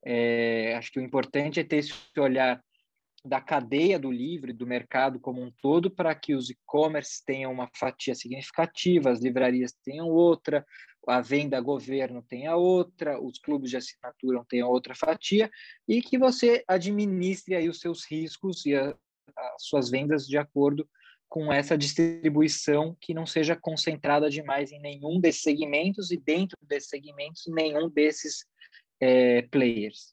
é, 0.05 0.75
acho 0.77 0.91
que 0.91 0.99
o 0.99 1.03
importante 1.03 1.59
é 1.59 1.63
ter 1.63 1.77
esse 1.77 1.93
olhar 2.17 2.61
da 3.23 3.39
cadeia 3.39 3.99
do 3.99 4.11
livro 4.11 4.53
do 4.53 4.67
mercado 4.67 5.19
como 5.19 5.41
um 5.41 5.51
todo 5.61 5.89
para 5.89 6.13
que 6.13 6.33
os 6.33 6.49
e-commerce 6.49 7.23
tenham 7.23 7.51
uma 7.51 7.69
fatia 7.75 8.15
significativa, 8.15 9.11
as 9.11 9.21
livrarias 9.21 9.73
tenham 9.83 10.09
outra, 10.09 10.65
a 11.07 11.21
venda 11.21 11.57
a 11.57 11.61
governo 11.61 12.23
tenha 12.27 12.55
outra, 12.55 13.21
os 13.21 13.37
clubes 13.39 13.69
de 13.69 13.77
assinatura 13.77 14.43
tenham 14.49 14.69
outra 14.69 14.95
fatia 14.95 15.49
e 15.87 16.01
que 16.01 16.17
você 16.17 16.63
administre 16.67 17.55
aí 17.55 17.69
os 17.69 17.79
seus 17.79 18.05
riscos 18.05 18.65
e 18.65 18.75
a, 18.75 18.95
as 19.37 19.63
suas 19.63 19.89
vendas 19.89 20.27
de 20.27 20.37
acordo 20.37 20.87
com 21.31 21.51
essa 21.51 21.77
distribuição 21.77 22.93
que 22.99 23.13
não 23.13 23.25
seja 23.25 23.55
concentrada 23.55 24.29
demais 24.29 24.69
em 24.73 24.81
nenhum 24.81 25.17
desses 25.17 25.41
segmentos 25.41 26.11
e 26.11 26.17
dentro 26.17 26.57
desses 26.61 26.89
segmentos 26.89 27.45
nenhum 27.47 27.89
desses 27.89 28.45
é, 28.99 29.41
players. 29.43 30.11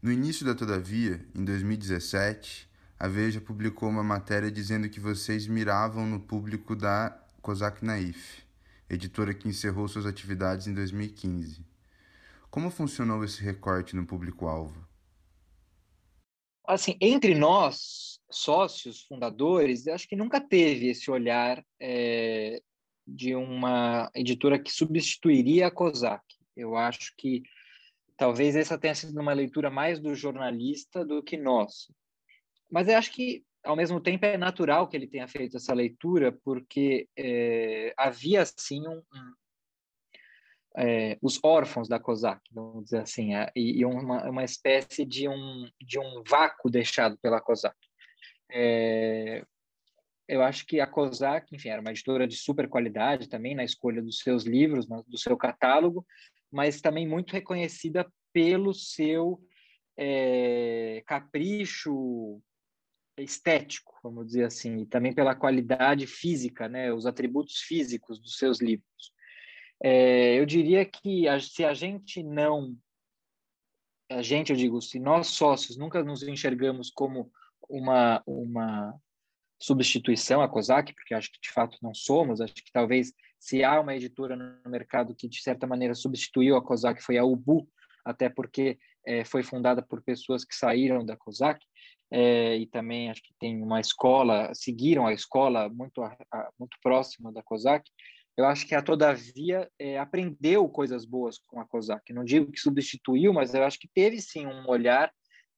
No 0.00 0.10
início 0.10 0.46
da 0.46 0.54
Todavia, 0.54 1.20
em 1.34 1.44
2017, 1.44 2.66
a 2.98 3.06
Veja 3.06 3.42
publicou 3.42 3.90
uma 3.90 4.02
matéria 4.02 4.50
dizendo 4.50 4.88
que 4.88 4.98
vocês 4.98 5.46
miravam 5.46 6.06
no 6.06 6.18
público 6.18 6.74
da 6.74 7.10
Kozak 7.42 7.84
Naif, 7.84 8.42
editora 8.88 9.34
que 9.34 9.48
encerrou 9.48 9.86
suas 9.86 10.06
atividades 10.06 10.66
em 10.66 10.72
2015. 10.72 11.62
Como 12.50 12.70
funcionou 12.70 13.22
esse 13.22 13.42
recorte 13.42 13.94
no 13.94 14.06
público-alvo? 14.06 14.83
Assim, 16.66 16.96
entre 17.00 17.34
nós, 17.34 18.20
sócios, 18.30 19.02
fundadores, 19.02 19.86
acho 19.86 20.08
que 20.08 20.16
nunca 20.16 20.40
teve 20.40 20.88
esse 20.88 21.10
olhar 21.10 21.64
é, 21.80 22.60
de 23.06 23.34
uma 23.34 24.10
editora 24.14 24.58
que 24.58 24.72
substituiria 24.72 25.66
a 25.66 25.70
Kozak. 25.70 26.24
Eu 26.56 26.76
acho 26.76 27.12
que 27.18 27.42
Talvez 28.16 28.54
essa 28.54 28.78
tenha 28.78 28.94
sido 28.94 29.20
uma 29.20 29.32
leitura 29.32 29.70
mais 29.70 29.98
do 29.98 30.14
jornalista 30.14 31.04
do 31.04 31.22
que 31.22 31.36
nossa. 31.36 31.92
Mas 32.70 32.88
eu 32.88 32.96
acho 32.96 33.12
que, 33.12 33.44
ao 33.64 33.74
mesmo 33.74 34.00
tempo, 34.00 34.24
é 34.24 34.36
natural 34.36 34.88
que 34.88 34.96
ele 34.96 35.08
tenha 35.08 35.26
feito 35.26 35.56
essa 35.56 35.74
leitura, 35.74 36.32
porque 36.44 37.08
é, 37.16 37.92
havia, 37.96 38.44
sim, 38.46 38.86
um 38.86 39.02
é, 40.76 41.16
os 41.22 41.38
órfãos 41.42 41.88
da 41.88 42.00
COSAC, 42.00 42.40
vamos 42.52 42.84
dizer 42.84 43.00
assim, 43.00 43.34
é, 43.34 43.50
e, 43.54 43.84
uma, 43.84 44.28
uma 44.28 44.44
espécie 44.44 45.04
de 45.04 45.28
um, 45.28 45.68
de 45.80 45.98
um 45.98 46.22
vácuo 46.28 46.68
deixado 46.68 47.16
pela 47.18 47.40
COSAC. 47.40 47.76
É, 48.50 49.44
eu 50.26 50.42
acho 50.42 50.66
que 50.66 50.80
a 50.80 50.86
COSAC, 50.86 51.54
enfim, 51.54 51.68
era 51.68 51.80
uma 51.80 51.90
editora 51.90 52.26
de 52.26 52.36
super 52.36 52.68
qualidade 52.68 53.28
também 53.28 53.54
na 53.54 53.64
escolha 53.64 54.02
dos 54.02 54.18
seus 54.18 54.44
livros, 54.44 54.86
do 54.86 55.18
seu 55.18 55.36
catálogo, 55.36 56.04
mas 56.50 56.80
também 56.80 57.06
muito 57.06 57.32
reconhecida 57.32 58.06
pelo 58.32 58.74
seu 58.74 59.40
é, 59.96 61.02
capricho 61.06 62.40
estético, 63.16 63.94
vamos 64.02 64.26
dizer 64.26 64.44
assim, 64.44 64.78
e 64.78 64.86
também 64.86 65.14
pela 65.14 65.36
qualidade 65.36 66.06
física, 66.06 66.68
né, 66.68 66.92
os 66.92 67.06
atributos 67.06 67.58
físicos 67.60 68.18
dos 68.18 68.36
seus 68.36 68.60
livros. 68.60 69.13
É, 69.82 70.38
eu 70.38 70.46
diria 70.46 70.84
que 70.84 71.28
a, 71.28 71.40
se 71.40 71.64
a 71.64 71.74
gente 71.74 72.22
não, 72.22 72.76
a 74.10 74.22
gente, 74.22 74.50
eu 74.50 74.56
digo, 74.56 74.80
se 74.80 74.98
nós 74.98 75.28
sócios 75.28 75.76
nunca 75.76 76.02
nos 76.02 76.22
enxergamos 76.22 76.90
como 76.90 77.30
uma 77.68 78.22
uma 78.26 78.94
substituição 79.60 80.42
à 80.42 80.48
COSAC, 80.48 80.92
porque 80.94 81.14
acho 81.14 81.32
que 81.32 81.40
de 81.40 81.50
fato 81.50 81.78
não 81.80 81.94
somos, 81.94 82.40
acho 82.40 82.54
que 82.54 82.72
talvez 82.72 83.12
se 83.38 83.64
há 83.64 83.80
uma 83.80 83.94
editora 83.94 84.36
no 84.36 84.70
mercado 84.70 85.14
que 85.14 85.28
de 85.28 85.40
certa 85.40 85.66
maneira 85.66 85.94
substituiu 85.94 86.56
a 86.56 86.62
COSAC 86.62 87.02
foi 87.02 87.16
a 87.18 87.24
Ubu, 87.24 87.68
até 88.04 88.28
porque 88.28 88.78
é, 89.06 89.24
foi 89.24 89.42
fundada 89.42 89.82
por 89.82 90.02
pessoas 90.02 90.44
que 90.44 90.54
saíram 90.54 91.04
da 91.04 91.16
COSAC 91.16 91.64
é, 92.10 92.56
e 92.56 92.66
também 92.66 93.10
acho 93.10 93.22
que 93.22 93.34
tem 93.38 93.62
uma 93.62 93.80
escola, 93.80 94.50
seguiram 94.54 95.06
a 95.06 95.12
escola 95.12 95.68
muito 95.68 96.02
a, 96.02 96.16
muito 96.58 96.76
próxima 96.82 97.32
da 97.32 97.42
COSAC. 97.42 97.90
Eu 98.36 98.46
acho 98.46 98.66
que 98.66 98.74
a 98.74 98.82
Todavia 98.82 99.70
é, 99.78 99.98
aprendeu 99.98 100.68
coisas 100.68 101.04
boas 101.04 101.38
com 101.38 101.60
a 101.60 101.64
COSAC. 101.64 102.12
Não 102.12 102.24
digo 102.24 102.50
que 102.50 102.58
substituiu, 102.58 103.32
mas 103.32 103.54
eu 103.54 103.62
acho 103.62 103.78
que 103.78 103.88
teve 103.88 104.20
sim 104.20 104.46
um 104.46 104.68
olhar 104.68 105.12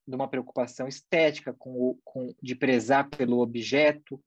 de 0.06 0.14
uma 0.14 0.28
preocupação 0.28 0.86
estética, 0.86 1.54
com, 1.54 1.70
o, 1.70 1.98
com 2.04 2.34
de 2.40 2.54
prezar 2.54 3.08
pelo 3.08 3.40
objeto. 3.40 4.22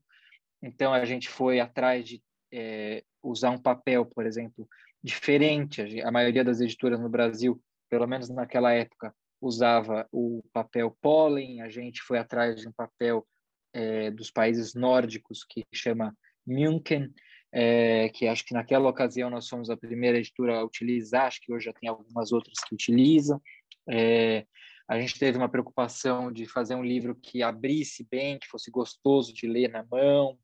Então, 0.61 0.93
a 0.93 1.05
gente 1.05 1.29
foi 1.29 1.59
atrás 1.59 2.05
de 2.05 2.21
é, 2.51 3.03
usar 3.23 3.51
um 3.51 3.61
papel, 3.61 4.05
por 4.05 4.25
exemplo, 4.25 4.67
diferente. 5.01 6.01
A 6.01 6.11
maioria 6.11 6.43
das 6.43 6.59
editoras 6.59 6.99
no 6.99 7.07
Brasil, 7.07 7.61
pelo 7.87 8.07
menos 8.07 8.29
naquela 8.29 8.73
época, 8.73 9.13
usava 9.39 10.07
o 10.11 10.43
papel 10.51 10.95
pólen. 10.99 11.61
A 11.61 11.69
gente 11.69 12.01
foi 12.01 12.17
atrás 12.17 12.59
de 12.59 12.67
um 12.67 12.73
papel 12.73 13.25
é, 13.73 14.09
dos 14.11 14.31
países 14.31 14.73
nórdicos 14.73 15.45
que 15.45 15.65
chama 15.71 16.15
München, 16.45 17.13
é, 17.51 18.09
que 18.09 18.27
acho 18.27 18.45
que 18.45 18.53
naquela 18.53 18.89
ocasião 18.89 19.29
nós 19.29 19.47
fomos 19.47 19.69
a 19.69 19.77
primeira 19.77 20.17
editora 20.17 20.59
a 20.59 20.63
utilizar, 20.63 21.25
acho 21.25 21.41
que 21.41 21.51
hoje 21.51 21.65
já 21.65 21.73
tem 21.73 21.89
algumas 21.89 22.31
outras 22.31 22.59
que 22.59 22.75
utilizam. 22.75 23.41
É, 23.89 24.45
a 24.87 24.99
gente 24.99 25.19
teve 25.19 25.37
uma 25.37 25.49
preocupação 25.49 26.31
de 26.31 26.45
fazer 26.45 26.75
um 26.75 26.83
livro 26.83 27.15
que 27.15 27.43
abrisse 27.43 28.07
bem, 28.09 28.39
que 28.39 28.47
fosse 28.47 28.71
gostoso 28.71 29.33
de 29.33 29.47
ler 29.47 29.69
na 29.69 29.83
mão, 29.83 30.37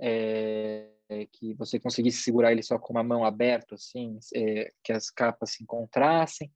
é, 0.00 0.88
que 1.32 1.54
você 1.54 1.78
conseguisse 1.78 2.22
segurar 2.22 2.52
ele 2.52 2.62
só 2.62 2.78
com 2.78 2.92
uma 2.92 3.02
mão 3.02 3.24
aberta, 3.24 3.74
assim, 3.74 4.18
é, 4.34 4.72
que 4.82 4.92
as 4.92 5.10
capas 5.10 5.52
se 5.52 5.62
encontrassem. 5.62 6.50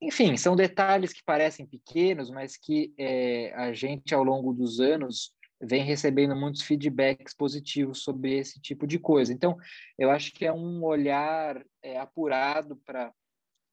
Enfim, 0.00 0.36
são 0.36 0.56
detalhes 0.56 1.12
que 1.12 1.24
parecem 1.24 1.66
pequenos, 1.66 2.30
mas 2.30 2.56
que 2.56 2.92
é, 2.98 3.52
a 3.54 3.72
gente, 3.72 4.14
ao 4.14 4.22
longo 4.22 4.52
dos 4.52 4.80
anos, 4.80 5.32
vem 5.62 5.84
recebendo 5.84 6.34
muitos 6.34 6.62
feedbacks 6.62 7.34
positivos 7.34 8.02
sobre 8.02 8.36
esse 8.36 8.60
tipo 8.60 8.86
de 8.86 8.98
coisa. 8.98 9.32
Então, 9.32 9.56
eu 9.98 10.10
acho 10.10 10.32
que 10.32 10.44
é 10.44 10.52
um 10.52 10.82
olhar 10.82 11.64
é, 11.82 11.98
apurado 11.98 12.76
para 12.84 13.12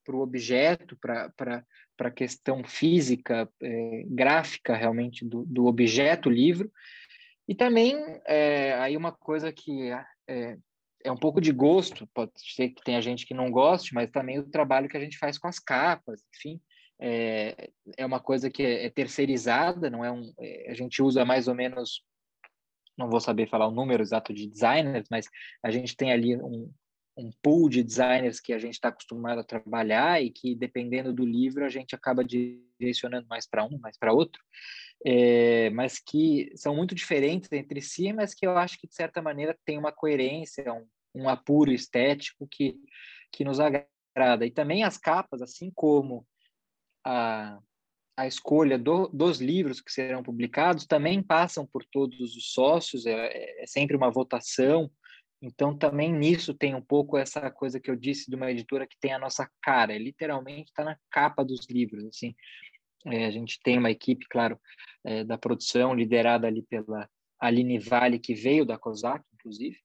para 0.02 0.16
o 0.16 0.22
objeto, 0.22 0.96
para 0.96 1.64
a 2.00 2.10
questão 2.10 2.64
física, 2.64 3.48
é, 3.62 4.02
gráfica 4.06 4.74
realmente 4.74 5.24
do, 5.24 5.44
do 5.44 5.66
objeto 5.66 6.30
livro. 6.30 6.72
E 7.46 7.54
também, 7.54 7.94
é, 8.26 8.72
aí 8.74 8.96
uma 8.96 9.12
coisa 9.12 9.52
que 9.52 9.90
é, 10.26 10.56
é 11.04 11.12
um 11.12 11.16
pouco 11.16 11.40
de 11.40 11.52
gosto, 11.52 12.08
pode 12.14 12.32
ser 12.36 12.70
que 12.70 12.82
tenha 12.82 13.00
gente 13.00 13.26
que 13.26 13.34
não 13.34 13.50
goste, 13.50 13.94
mas 13.94 14.10
também 14.10 14.38
o 14.38 14.50
trabalho 14.50 14.88
que 14.88 14.96
a 14.96 15.00
gente 15.00 15.18
faz 15.18 15.38
com 15.38 15.48
as 15.48 15.58
capas, 15.58 16.22
enfim, 16.34 16.60
é, 17.00 17.70
é 17.96 18.04
uma 18.04 18.20
coisa 18.20 18.50
que 18.50 18.62
é, 18.62 18.84
é 18.84 18.90
terceirizada, 18.90 19.88
não 19.88 20.04
é 20.04 20.12
um, 20.12 20.32
é, 20.38 20.70
a 20.70 20.74
gente 20.74 21.02
usa 21.02 21.24
mais 21.24 21.48
ou 21.48 21.54
menos, 21.54 22.04
não 22.96 23.08
vou 23.08 23.20
saber 23.20 23.48
falar 23.48 23.66
o 23.66 23.74
número 23.74 24.02
exato 24.02 24.34
de 24.34 24.46
designers, 24.46 25.06
mas 25.10 25.26
a 25.62 25.70
gente 25.70 25.96
tem 25.96 26.12
ali 26.12 26.36
um, 26.36 26.70
um 27.16 27.30
pool 27.42 27.70
de 27.70 27.82
designers 27.82 28.38
que 28.38 28.52
a 28.52 28.58
gente 28.58 28.74
está 28.74 28.88
acostumado 28.88 29.40
a 29.40 29.44
trabalhar 29.44 30.22
e 30.22 30.30
que, 30.30 30.54
dependendo 30.54 31.12
do 31.12 31.24
livro, 31.24 31.64
a 31.64 31.70
gente 31.70 31.94
acaba 31.94 32.22
direcionando 32.22 33.26
mais 33.28 33.48
para 33.48 33.64
um, 33.64 33.78
mais 33.78 33.96
para 33.98 34.12
outro, 34.12 34.42
é, 35.04 35.70
mas 35.70 35.98
que 35.98 36.52
são 36.54 36.76
muito 36.76 36.94
diferentes 36.94 37.50
entre 37.52 37.80
si, 37.80 38.12
mas 38.12 38.34
que 38.34 38.46
eu 38.46 38.58
acho 38.58 38.78
que, 38.78 38.86
de 38.86 38.94
certa 38.94 39.22
maneira, 39.22 39.58
tem 39.64 39.78
uma 39.78 39.90
coerência, 39.90 40.70
um, 40.72 40.86
um 41.14 41.28
apuro 41.30 41.72
estético 41.72 42.46
que, 42.46 42.76
que 43.32 43.42
nos 43.42 43.58
agrada. 43.58 44.44
E 44.44 44.50
também 44.50 44.84
as 44.84 44.98
capas, 44.98 45.40
assim 45.40 45.70
como 45.74 46.26
a, 47.04 47.58
a 48.16 48.26
escolha 48.26 48.78
do, 48.78 49.08
dos 49.08 49.40
livros 49.40 49.80
que 49.80 49.92
serão 49.92 50.22
publicados, 50.22 50.86
também 50.86 51.22
passam 51.22 51.66
por 51.66 51.84
todos 51.84 52.36
os 52.36 52.52
sócios, 52.52 53.06
é, 53.06 53.62
é 53.62 53.66
sempre 53.66 53.96
uma 53.96 54.10
votação, 54.10 54.90
então, 55.42 55.76
também 55.76 56.12
nisso 56.12 56.52
tem 56.52 56.74
um 56.74 56.82
pouco 56.82 57.16
essa 57.16 57.50
coisa 57.50 57.80
que 57.80 57.90
eu 57.90 57.96
disse 57.96 58.28
de 58.28 58.36
uma 58.36 58.50
editora 58.50 58.86
que 58.86 58.98
tem 59.00 59.14
a 59.14 59.18
nossa 59.18 59.50
cara, 59.62 59.96
literalmente 59.96 60.70
está 60.70 60.84
na 60.84 60.98
capa 61.10 61.42
dos 61.42 61.66
livros. 61.68 62.04
Assim, 62.04 62.34
é, 63.06 63.24
a 63.24 63.30
gente 63.30 63.58
tem 63.62 63.78
uma 63.78 63.90
equipe, 63.90 64.26
claro, 64.28 64.60
é, 65.02 65.24
da 65.24 65.38
produção 65.38 65.94
liderada 65.94 66.46
ali 66.46 66.62
pela 66.62 67.08
Aline 67.40 67.78
Vale, 67.78 68.18
que 68.18 68.34
veio 68.34 68.66
da 68.66 68.78
COSAC, 68.78 69.24
inclusive, 69.34 69.78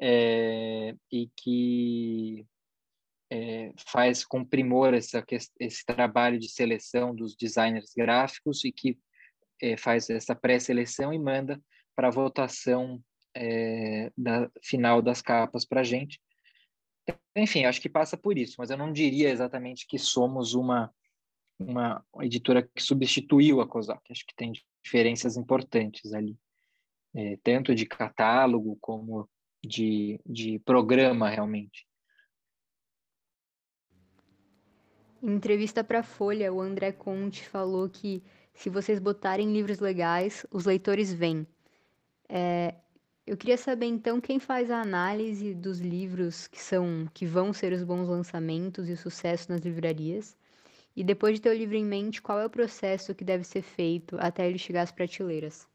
é, 0.00 0.94
e 1.12 1.30
que 1.36 2.44
é, 3.30 3.72
faz 3.88 4.24
com 4.24 4.44
primor 4.44 4.94
essa, 4.94 5.24
esse 5.58 5.84
trabalho 5.84 6.38
de 6.38 6.48
seleção 6.48 7.14
dos 7.14 7.34
designers 7.36 7.92
gráficos 7.96 8.64
e 8.64 8.72
que 8.72 8.98
é, 9.60 9.76
faz 9.76 10.08
essa 10.10 10.34
pré-seleção 10.34 11.12
e 11.12 11.18
manda 11.18 11.60
para 11.94 12.10
votação 12.10 13.02
é, 13.34 14.12
da 14.16 14.50
final 14.62 15.02
das 15.02 15.20
capas 15.20 15.64
para 15.64 15.80
a 15.80 15.84
gente. 15.84 16.20
Enfim, 17.34 17.64
acho 17.64 17.80
que 17.80 17.88
passa 17.88 18.16
por 18.16 18.36
isso, 18.36 18.56
mas 18.58 18.70
eu 18.70 18.76
não 18.76 18.92
diria 18.92 19.30
exatamente 19.30 19.86
que 19.86 19.98
somos 19.98 20.54
uma, 20.54 20.92
uma 21.58 22.04
editora 22.20 22.62
que 22.62 22.82
substituiu 22.82 23.60
a 23.60 23.68
COSAC. 23.68 24.00
Acho 24.10 24.26
que 24.26 24.34
tem 24.34 24.52
diferenças 24.82 25.36
importantes 25.36 26.12
ali, 26.12 26.36
tanto 27.44 27.74
de 27.74 27.86
catálogo 27.86 28.76
como 28.80 29.28
de, 29.64 30.18
de 30.26 30.58
programa, 30.60 31.28
realmente. 31.28 31.86
Em 35.26 35.32
entrevista 35.34 35.82
para 35.82 35.98
a 35.98 36.02
Folha, 36.04 36.52
o 36.52 36.60
André 36.60 36.92
Conte 36.92 37.48
falou 37.48 37.88
que 37.88 38.22
se 38.54 38.70
vocês 38.70 39.00
botarem 39.00 39.52
livros 39.52 39.80
legais, 39.80 40.46
os 40.52 40.64
leitores 40.64 41.12
vêm. 41.12 41.44
É, 42.28 42.76
eu 43.26 43.36
queria 43.36 43.58
saber 43.58 43.86
então 43.86 44.20
quem 44.20 44.38
faz 44.38 44.70
a 44.70 44.80
análise 44.80 45.52
dos 45.52 45.80
livros 45.80 46.46
que 46.46 46.62
são 46.62 47.10
que 47.12 47.26
vão 47.26 47.52
ser 47.52 47.72
os 47.72 47.82
bons 47.82 48.06
lançamentos 48.06 48.88
e 48.88 48.92
o 48.92 48.96
sucesso 48.96 49.50
nas 49.50 49.62
livrarias. 49.62 50.36
E 50.94 51.02
depois 51.02 51.34
de 51.34 51.40
ter 51.40 51.50
o 51.50 51.58
livro 51.58 51.74
em 51.74 51.84
mente, 51.84 52.22
qual 52.22 52.38
é 52.38 52.46
o 52.46 52.50
processo 52.50 53.12
que 53.12 53.24
deve 53.24 53.42
ser 53.42 53.62
feito 53.62 54.16
até 54.20 54.48
ele 54.48 54.58
chegar 54.58 54.82
às 54.82 54.92
prateleiras? 54.92 55.66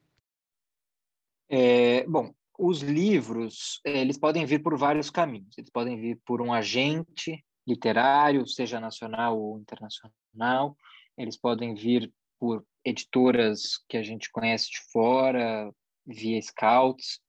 É, 1.49 2.07
bom, 2.07 2.33
os 2.57 2.81
livros 2.81 3.81
eles 3.83 4.17
podem 4.17 4.45
vir 4.45 4.63
por 4.63 4.77
vários 4.77 5.09
caminhos. 5.09 5.57
Eles 5.57 5.69
podem 5.69 5.99
vir 5.99 6.21
por 6.23 6.41
um 6.41 6.53
agente 6.53 7.43
literário, 7.67 8.47
seja 8.47 8.79
nacional 8.79 9.39
ou 9.39 9.59
internacional. 9.59 10.75
Eles 11.17 11.37
podem 11.37 11.75
vir 11.75 12.11
por 12.39 12.65
editoras 12.83 13.77
que 13.87 13.97
a 13.97 14.03
gente 14.03 14.31
conhece 14.31 14.69
de 14.71 14.79
fora, 14.91 15.71
via 16.05 16.41
scouts 16.41 17.21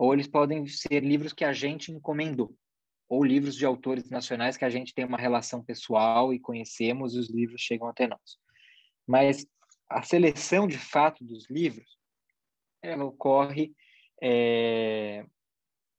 ou 0.00 0.14
eles 0.14 0.26
podem 0.26 0.66
ser 0.66 1.04
livros 1.04 1.34
que 1.34 1.44
a 1.44 1.52
gente 1.52 1.92
encomendou, 1.92 2.56
ou 3.06 3.22
livros 3.22 3.54
de 3.54 3.66
autores 3.66 4.08
nacionais 4.08 4.56
que 4.56 4.64
a 4.64 4.70
gente 4.70 4.94
tem 4.94 5.04
uma 5.04 5.18
relação 5.18 5.62
pessoal 5.62 6.32
e 6.32 6.40
conhecemos 6.40 7.14
e 7.14 7.18
os 7.18 7.28
livros 7.28 7.60
chegam 7.60 7.86
até 7.86 8.06
nós. 8.08 8.38
Mas 9.06 9.46
a 9.90 10.02
seleção 10.02 10.66
de 10.66 10.78
fato 10.78 11.22
dos 11.22 11.50
livros, 11.50 11.98
ela 12.80 13.04
ocorre 13.04 13.74
é, 14.22 15.22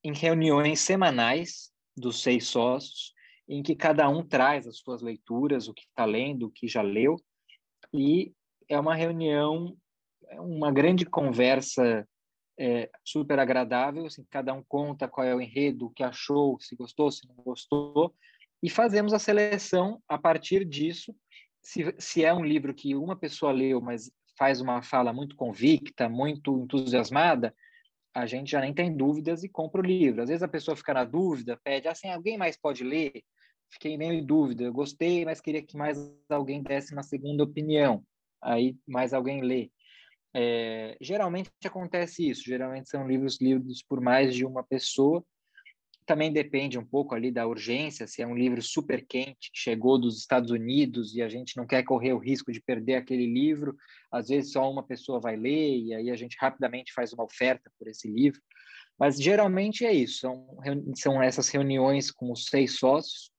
em 0.04 0.14
reuniões 0.16 0.80
semanais 0.80 1.72
dos 1.96 2.24
seis 2.24 2.48
sócios, 2.48 3.14
em 3.52 3.62
que 3.62 3.76
cada 3.76 4.08
um 4.08 4.26
traz 4.26 4.66
as 4.66 4.78
suas 4.78 5.02
leituras, 5.02 5.68
o 5.68 5.74
que 5.74 5.82
está 5.82 6.06
lendo, 6.06 6.48
o 6.48 6.52
que 6.52 6.70
já 6.70 6.82
leu, 6.82 7.18
e 7.94 8.34
é 8.70 8.80
uma 8.80 8.96
reunião, 8.96 9.76
é 10.30 10.40
uma 10.40 10.72
grande 10.72 11.06
conversa 11.06 12.08
é, 12.58 12.90
super 13.04 13.40
agradável, 13.40 14.06
assim, 14.06 14.26
cada 14.30 14.54
um 14.54 14.64
conta 14.64 15.06
qual 15.06 15.28
é 15.28 15.36
o 15.36 15.42
enredo, 15.42 15.88
o 15.88 15.90
que 15.90 16.02
achou, 16.02 16.58
se 16.62 16.78
gostou, 16.78 17.12
se 17.12 17.28
não 17.28 17.36
gostou, 17.44 18.16
e 18.64 18.70
fazemos 18.70 19.14
a 19.14 19.20
seleção 19.20 20.02
a 20.08 20.18
partir 20.18 20.64
disso. 20.64 21.14
Se, 21.62 21.94
se 22.00 22.24
é 22.24 22.34
um 22.34 22.46
livro 22.46 22.74
que 22.74 22.96
uma 22.96 23.18
pessoa 23.18 23.52
leu, 23.52 23.82
mas 23.82 24.10
faz 24.38 24.62
uma 24.62 24.82
fala 24.82 25.12
muito 25.12 25.36
convicta, 25.36 26.08
muito 26.08 26.58
entusiasmada, 26.58 27.54
a 28.16 28.26
gente 28.26 28.52
já 28.52 28.62
nem 28.62 28.74
tem 28.74 28.96
dúvidas 28.96 29.44
e 29.44 29.50
compra 29.50 29.82
o 29.82 29.86
livro. 29.86 30.22
Às 30.22 30.30
vezes 30.30 30.44
a 30.44 30.48
pessoa 30.48 30.78
fica 30.78 30.94
na 30.94 31.04
dúvida, 31.04 31.60
pede 31.64 31.90
assim, 31.90 32.10
alguém 32.10 32.38
mais 32.38 32.56
pode 32.56 32.84
ler? 32.84 33.22
Fiquei 33.72 33.98
meio 33.98 34.14
em 34.14 34.26
dúvida, 34.26 34.64
eu 34.64 34.74
gostei, 34.74 35.24
mas 35.24 35.40
queria 35.40 35.62
que 35.62 35.78
mais 35.78 35.98
alguém 36.30 36.62
desse 36.62 36.94
uma 36.94 37.04
segunda 37.04 37.44
opinião. 37.44 38.04
Aí 38.42 38.76
mais 38.86 39.14
alguém 39.14 39.42
lê. 39.42 39.72
É, 40.34 40.98
geralmente 41.02 41.50
acontece 41.66 42.30
isso, 42.30 42.44
geralmente 42.44 42.90
são 42.90 43.08
livros 43.08 43.40
lidos 43.40 43.84
por 43.84 44.02
mais 44.02 44.36
de 44.36 44.46
uma 44.46 44.64
pessoa. 44.64 45.24
Também 46.06 46.34
depende 46.34 46.78
um 46.78 46.86
pouco 46.86 47.14
ali 47.16 47.32
da 47.32 47.48
urgência, 47.48 48.08
se 48.08 48.22
é 48.22 48.28
um 48.28 48.36
livro 48.36 48.62
super 48.62 49.06
quente, 49.06 49.52
que 49.52 49.60
chegou 49.60 49.98
dos 50.00 50.18
Estados 50.18 50.52
Unidos 50.52 51.16
e 51.16 51.22
a 51.22 51.30
gente 51.30 51.56
não 51.56 51.66
quer 51.66 51.84
correr 51.84 52.12
o 52.12 52.18
risco 52.18 52.52
de 52.52 52.62
perder 52.62 52.96
aquele 52.96 53.26
livro, 53.26 53.76
às 54.12 54.28
vezes 54.28 54.52
só 54.52 54.70
uma 54.70 54.84
pessoa 54.84 55.20
vai 55.20 55.38
ler 55.38 55.78
e 55.78 55.94
aí 55.94 56.10
a 56.10 56.16
gente 56.16 56.36
rapidamente 56.40 56.92
faz 56.92 57.14
uma 57.14 57.24
oferta 57.24 57.72
por 57.78 57.88
esse 57.88 58.10
livro. 58.10 58.42
Mas 59.00 59.18
geralmente 59.22 59.86
é 59.86 59.94
isso, 59.94 60.20
são, 60.20 60.58
são 60.96 61.24
essas 61.24 61.50
reuniões 61.50 62.12
com 62.12 62.32
os 62.32 62.46
seis 62.46 62.78
sócios, 62.78 63.32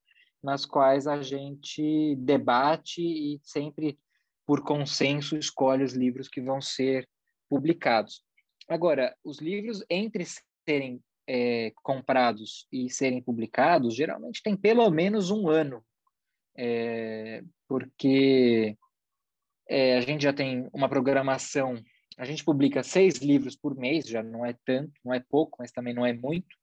nas 0.43 0.65
quais 0.65 1.07
a 1.07 1.23
gente 1.23 2.17
debate 2.17 3.03
e 3.03 3.41
sempre 3.43 3.99
por 4.47 4.63
consenso, 4.63 5.37
escolhe 5.37 5.85
os 5.85 5.93
livros 5.93 6.29
que 6.29 6.41
vão 6.41 6.61
ser 6.61 7.09
publicados. 7.49 8.25
Agora, 8.69 9.17
os 9.25 9.41
livros, 9.41 9.85
entre 9.89 10.25
serem 10.69 11.03
é, 11.27 11.73
comprados 11.83 12.67
e 12.73 12.91
serem 12.91 13.23
publicados, 13.23 13.95
geralmente 13.95 14.43
tem 14.43 14.57
pelo 14.57 14.91
menos 14.91 15.31
um 15.31 15.49
ano, 15.49 15.85
é, 16.57 17.43
porque 17.69 18.77
é, 19.69 19.97
a 19.97 20.01
gente 20.01 20.23
já 20.23 20.33
tem 20.33 20.69
uma 20.73 20.89
programação. 20.89 21.83
A 22.19 22.25
gente 22.25 22.45
publica 22.45 22.83
seis 22.83 23.19
livros 23.19 23.57
por 23.57 23.77
mês, 23.77 24.07
já 24.07 24.23
não 24.23 24.45
é 24.45 24.55
tanto, 24.65 24.93
não 25.05 25.15
é 25.15 25.21
pouco, 25.21 25.57
mas 25.61 25.73
também 25.73 25.95
não 25.95 26.05
é 26.05 26.13
muito. 26.13 26.57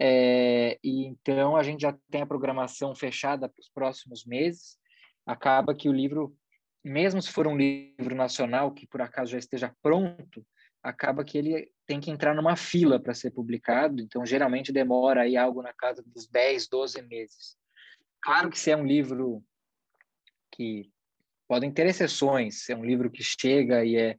É, 0.00 0.78
e 0.82 1.06
então 1.06 1.56
a 1.56 1.62
gente 1.62 1.82
já 1.82 1.96
tem 2.10 2.22
a 2.22 2.26
programação 2.26 2.94
fechada 2.94 3.48
para 3.48 3.60
os 3.60 3.68
próximos 3.68 4.24
meses. 4.24 4.78
Acaba 5.26 5.74
que 5.74 5.88
o 5.88 5.92
livro 5.92 6.36
mesmo 6.84 7.22
se 7.22 7.30
for 7.30 7.46
um 7.46 7.56
livro 7.56 8.14
nacional 8.14 8.72
que 8.72 8.86
por 8.86 9.00
acaso 9.00 9.32
já 9.32 9.38
esteja 9.38 9.74
pronto, 9.80 10.44
acaba 10.82 11.24
que 11.24 11.38
ele 11.38 11.70
tem 11.86 12.00
que 12.00 12.10
entrar 12.10 12.34
numa 12.34 12.56
fila 12.56 12.98
para 12.98 13.14
ser 13.14 13.30
publicado, 13.30 14.00
então 14.00 14.26
geralmente 14.26 14.72
demora 14.72 15.22
aí 15.22 15.36
algo 15.36 15.62
na 15.62 15.72
casa 15.72 16.02
dos 16.04 16.26
10, 16.26 16.68
12 16.68 17.02
meses. 17.02 17.56
Claro 18.20 18.50
que 18.50 18.58
se 18.58 18.70
é 18.70 18.76
um 18.76 18.86
livro 18.86 19.44
que 20.50 20.90
podem 21.46 21.70
ter 21.70 21.86
exceções, 21.86 22.64
se 22.64 22.72
é 22.72 22.76
um 22.76 22.84
livro 22.84 23.10
que 23.10 23.22
chega 23.22 23.84
e 23.84 23.96
é 23.96 24.16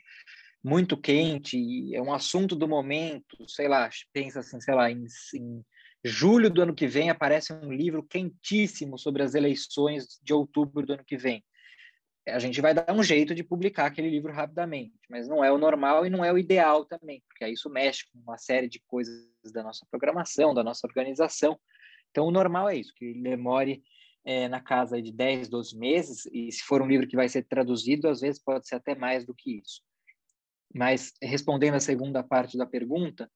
muito 0.64 0.96
quente, 0.96 1.94
é 1.94 2.02
um 2.02 2.14
assunto 2.14 2.56
do 2.56 2.68
momento, 2.68 3.38
sei 3.48 3.68
lá, 3.68 3.90
pensa 4.14 4.40
assim, 4.40 4.60
sei 4.62 4.74
lá, 4.74 4.90
em, 4.90 5.06
em 5.36 5.64
julho 6.04 6.50
do 6.50 6.62
ano 6.62 6.76
que 6.76 6.88
vem 6.88 7.10
aparece 7.10 7.52
um 7.54 7.72
livro 7.72 8.04
quentíssimo 8.04 8.98
sobre 8.98 9.24
as 9.24 9.36
eleições 9.36 10.20
de 10.24 10.34
outubro 10.34 10.86
do 10.86 10.94
ano 10.94 11.04
que 11.06 11.18
vem 11.18 11.44
a 12.28 12.40
gente 12.40 12.62
vai 12.62 12.74
dar 12.74 12.92
um 12.92 13.04
jeito 13.04 13.36
de 13.36 13.44
publicar 13.44 13.86
aquele 13.86 14.10
livro 14.10 14.32
rapidamente, 14.32 14.94
mas 15.10 15.28
não 15.28 15.44
é 15.44 15.52
o 15.52 15.58
normal 15.58 16.06
e 16.06 16.10
não 16.10 16.24
é 16.24 16.32
o 16.32 16.38
ideal 16.38 16.86
também, 16.86 17.22
porque 17.28 17.46
isso 17.48 17.70
mexe 17.70 18.06
com 18.12 18.20
uma 18.20 18.38
série 18.38 18.70
de 18.70 18.80
coisas 18.88 19.28
da 19.54 19.62
nossa 19.62 19.86
programação, 19.92 20.54
da 20.54 20.64
nossa 20.64 20.88
organização. 20.88 21.60
Então, 22.12 22.26
o 22.26 22.32
normal 22.32 22.70
é 22.70 22.78
isso, 22.78 22.94
que 22.96 23.14
demore 23.22 23.84
é, 24.26 24.48
na 24.48 24.62
casa 24.62 25.02
de 25.02 25.12
10, 25.12 25.50
12 25.50 25.78
meses, 25.78 26.26
e 26.28 26.50
se 26.52 26.64
for 26.64 26.82
um 26.82 26.88
livro 26.88 27.08
que 27.08 27.16
vai 27.16 27.28
ser 27.28 27.44
traduzido, 27.44 28.08
às 28.08 28.22
vezes 28.22 28.42
pode 28.42 28.68
ser 28.68 28.76
até 28.76 28.96
mais 28.96 29.26
do 29.26 29.34
que 29.34 29.60
isso. 29.60 29.82
Mas, 30.74 31.14
respondendo 31.22 31.76
a 31.76 31.80
segunda 31.80 32.24
parte 32.24 32.58
da 32.58 32.66
pergunta, 32.66 33.30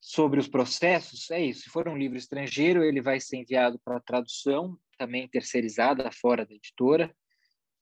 sobre 0.00 0.38
os 0.38 0.48
processos, 0.48 1.30
é 1.30 1.40
isso. 1.40 1.62
Se 1.62 1.70
for 1.70 1.88
um 1.88 1.96
livro 1.96 2.16
estrangeiro, 2.16 2.84
ele 2.84 3.00
vai 3.00 3.18
ser 3.20 3.38
enviado 3.38 3.80
para 3.84 4.00
tradução, 4.00 4.78
também 4.96 5.28
terceirizada, 5.28 6.10
fora 6.12 6.44
da 6.46 6.54
editora, 6.54 7.14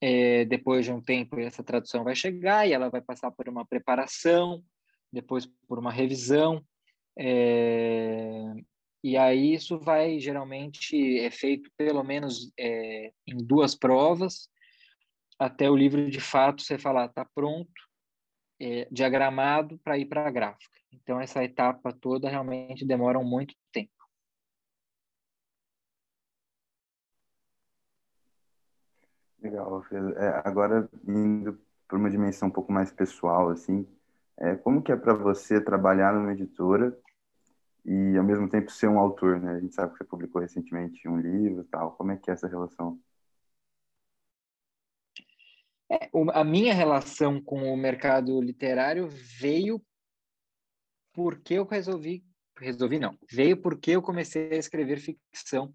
é, 0.01 0.45
depois 0.45 0.85
de 0.85 0.93
um 0.93 1.01
tempo, 1.01 1.39
essa 1.41 1.63
tradução 1.63 2.05
vai 2.05 2.15
chegar 2.15 2.67
e 2.67 2.73
ela 2.73 2.91
vai 2.91 3.01
passar 3.01 3.31
por 3.31 3.49
uma 3.49 3.67
preparação, 3.67 4.63
depois 5.13 5.47
por 5.67 5.79
uma 5.79 5.91
revisão. 5.91 6.65
É, 7.19 8.53
e 9.03 9.17
aí 9.17 9.55
isso 9.55 9.79
vai 9.79 10.19
geralmente 10.19 11.19
é 11.19 11.31
feito 11.31 11.71
pelo 11.79 12.03
menos 12.03 12.53
é, 12.59 13.11
em 13.27 13.39
duas 13.39 13.75
provas 13.75 14.51
até 15.39 15.71
o 15.71 15.77
livro 15.77 16.11
de 16.11 16.21
fato 16.21 16.63
você 16.63 16.77
falar 16.77 17.07
está 17.07 17.25
pronto, 17.25 17.71
é, 18.61 18.89
diagramado 18.91 19.79
para 19.79 19.99
ir 19.99 20.07
para 20.07 20.27
a 20.27 20.31
gráfica. 20.31 20.77
Então 20.93 21.21
essa 21.21 21.43
etapa 21.45 21.93
toda 21.93 22.29
realmente 22.29 22.85
demora 22.85 23.21
muito 23.21 23.55
tempo. 23.73 23.91
Legal, 29.41 29.85
é, 30.17 30.43
agora 30.45 30.89
indo 31.07 31.59
para 31.87 31.99
uma 31.99 32.11
dimensão 32.11 32.49
um 32.49 32.51
pouco 32.51 32.73
mais 32.73 32.91
pessoal, 32.91 33.51
assim, 33.51 33.87
é, 34.39 34.57
como 34.57 34.83
que 34.83 34.91
é 34.91 34.97
para 34.97 35.15
você 35.15 35.61
trabalhar 35.61 36.13
numa 36.13 36.33
editora 36.33 36.97
e 37.85 38.17
ao 38.17 38.25
mesmo 38.25 38.49
tempo 38.49 38.71
ser 38.71 38.89
um 38.89 38.99
autor, 38.99 39.39
né? 39.41 39.53
A 39.53 39.61
gente 39.61 39.75
sabe 39.75 39.93
que 39.93 39.99
você 39.99 40.05
publicou 40.05 40.43
recentemente 40.43 41.09
um 41.09 41.19
livro, 41.19 41.63
tal. 41.65 41.93
Como 41.93 42.11
é 42.11 42.17
que 42.17 42.29
é 42.31 42.35
essa 42.35 42.49
relação? 42.49 42.99
É, 45.91 46.11
a 46.33 46.45
minha 46.45 46.75
relação 46.75 47.41
com 47.41 47.73
o 47.73 47.77
mercado 47.77 48.41
literário 48.41 49.09
veio 49.09 49.81
porque 51.13 51.55
eu 51.55 51.65
resolvi, 51.65 52.25
resolvi 52.59 52.99
não, 52.99 53.17
veio 53.31 53.57
porque 53.57 53.93
eu 53.93 54.03
comecei 54.03 54.51
a 54.51 54.57
escrever 54.57 54.99
ficção 54.99 55.73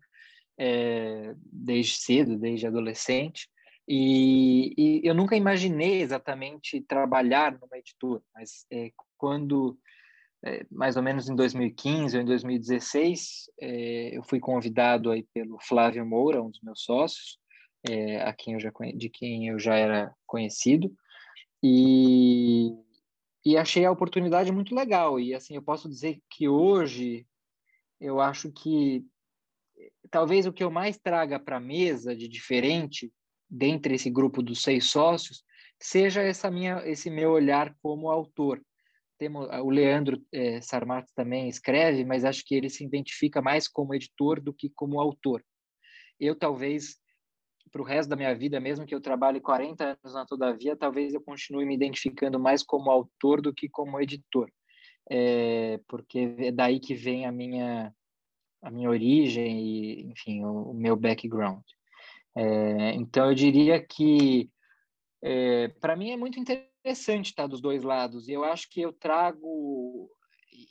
é, 0.57 1.33
desde 1.37 1.97
cedo, 1.97 2.37
desde 2.37 2.67
adolescente. 2.67 3.49
E, 3.87 4.73
e, 4.77 5.01
eu 5.03 5.15
nunca 5.15 5.35
imaginei 5.35 6.01
exatamente 6.01 6.81
trabalhar 6.81 7.57
numa 7.59 7.77
editora, 7.77 8.21
mas 8.35 8.65
é, 8.71 8.91
quando 9.17 9.77
é, 10.45 10.65
mais 10.71 10.95
ou 10.95 11.03
menos 11.03 11.27
em 11.29 11.35
2015 11.35 12.15
ou 12.15 12.23
em 12.23 12.25
2016, 12.25 13.49
é, 13.59 14.17
eu 14.17 14.23
fui 14.23 14.39
convidado 14.39 15.09
aí 15.09 15.23
pelo 15.33 15.59
Flávio 15.59 16.05
Moura, 16.05 16.41
um 16.41 16.49
dos 16.49 16.61
meus 16.61 16.83
sócios, 16.83 17.39
é, 17.87 18.21
a 18.21 18.33
quem 18.33 18.53
eu 18.53 18.59
já, 18.59 18.71
de 18.95 19.09
quem 19.09 19.47
eu 19.47 19.59
já 19.59 19.75
era 19.75 20.13
conhecido, 20.25 20.93
e, 21.63 22.71
e 23.45 23.57
achei 23.57 23.85
a 23.85 23.91
oportunidade 23.91 24.51
muito 24.51 24.73
legal. 24.75 25.19
E 25.19 25.33
assim, 25.33 25.55
eu 25.55 25.61
posso 25.61 25.87
dizer 25.89 26.19
que 26.29 26.47
hoje 26.47 27.25
eu 27.99 28.19
acho 28.19 28.51
que 28.51 29.05
talvez 30.09 30.45
o 30.45 30.53
que 30.53 30.63
eu 30.63 30.71
mais 30.71 30.97
traga 30.97 31.39
para 31.39 31.57
a 31.57 31.61
mesa 31.61 32.15
de 32.15 32.27
diferente 32.27 33.11
dentre 33.49 33.95
esse 33.95 34.09
grupo 34.09 34.41
dos 34.41 34.61
seis 34.61 34.85
sócios 34.85 35.43
seja 35.79 36.21
essa 36.21 36.49
minha 36.49 36.81
esse 36.85 37.09
meu 37.09 37.31
olhar 37.31 37.75
como 37.81 38.09
autor. 38.09 38.61
Temos 39.17 39.47
o 39.47 39.69
Leandro 39.69 40.19
é, 40.31 40.59
também 41.15 41.47
escreve 41.47 42.03
mas 42.03 42.25
acho 42.25 42.43
que 42.43 42.55
ele 42.55 42.69
se 42.69 42.83
identifica 42.83 43.41
mais 43.41 43.67
como 43.67 43.93
editor 43.93 44.41
do 44.41 44.53
que 44.53 44.69
como 44.69 44.99
autor. 44.99 45.43
Eu 46.19 46.35
talvez 46.35 47.00
para 47.71 47.81
o 47.81 47.85
resto 47.85 48.09
da 48.09 48.15
minha 48.15 48.35
vida 48.35 48.59
mesmo 48.59 48.85
que 48.85 48.93
eu 48.93 49.01
trabalhe 49.01 49.39
40 49.39 49.83
anos 49.83 50.13
na 50.13 50.25
Todavia 50.25 50.75
talvez 50.75 51.13
eu 51.13 51.21
continue 51.21 51.65
me 51.65 51.75
identificando 51.75 52.39
mais 52.39 52.63
como 52.63 52.91
autor 52.91 53.41
do 53.41 53.53
que 53.53 53.69
como 53.69 53.99
editor 53.99 54.51
é, 55.09 55.79
porque 55.87 56.35
é 56.37 56.51
daí 56.51 56.79
que 56.79 56.93
vem 56.93 57.25
a 57.25 57.31
minha 57.31 57.93
a 58.61 58.69
minha 58.69 58.89
origem 58.89 59.59
e 59.59 60.01
enfim 60.03 60.43
o, 60.43 60.71
o 60.71 60.73
meu 60.73 60.95
background 60.95 61.63
é, 62.35 62.93
então, 62.93 63.27
eu 63.27 63.35
diria 63.35 63.79
que, 63.79 64.49
é, 65.21 65.67
para 65.79 65.95
mim, 65.95 66.11
é 66.11 66.17
muito 66.17 66.39
interessante 66.39 67.27
estar 67.27 67.47
dos 67.47 67.61
dois 67.61 67.83
lados. 67.83 68.27
Eu 68.27 68.43
acho 68.43 68.69
que 68.69 68.81
eu 68.81 68.93
trago. 68.93 70.09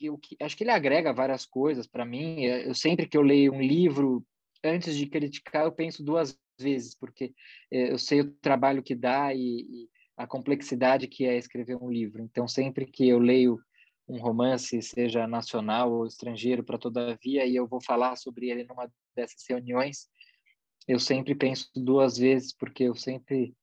Eu, 0.01 0.19
acho 0.43 0.57
que 0.57 0.65
ele 0.65 0.71
agrega 0.71 1.13
várias 1.13 1.45
coisas 1.45 1.87
para 1.87 2.05
mim. 2.05 2.45
É, 2.47 2.69
eu 2.69 2.75
sempre 2.75 3.07
que 3.07 3.17
eu 3.17 3.23
leio 3.23 3.53
um 3.53 3.61
livro, 3.61 4.25
antes 4.65 4.97
de 4.97 5.07
criticar, 5.07 5.65
eu 5.65 5.73
penso 5.73 6.05
duas 6.05 6.39
vezes, 6.61 6.95
porque 6.95 7.35
é, 7.71 7.93
eu 7.93 7.99
sei 7.99 8.21
o 8.21 8.31
trabalho 8.31 8.83
que 8.83 8.95
dá 8.95 9.35
e, 9.35 9.39
e 9.39 9.89
a 10.17 10.27
complexidade 10.27 11.09
que 11.09 11.25
é 11.25 11.37
escrever 11.37 11.77
um 11.77 11.91
livro. 11.91 12.23
Então, 12.23 12.47
sempre 12.47 12.87
que 12.87 13.09
eu 13.09 13.19
leio 13.19 13.59
um 14.07 14.19
romance, 14.19 14.83
seja 14.83 15.27
nacional 15.27 15.93
ou 15.93 16.07
estrangeiro, 16.07 16.65
para 16.65 16.79
todavia, 16.79 17.47
e 17.47 17.55
eu 17.55 17.67
vou 17.67 17.81
falar 17.83 18.17
sobre 18.17 18.51
ele 18.51 18.65
numa 18.65 18.91
dessas 19.15 19.45
reuniões, 19.49 20.09
eu 20.87 20.99
sempre 20.99 21.35
penso 21.35 21.71
duas 21.75 22.19
vezes, 22.19 22.53
porque 22.53 22.85
eu 22.85 22.97
sempre 22.97 23.55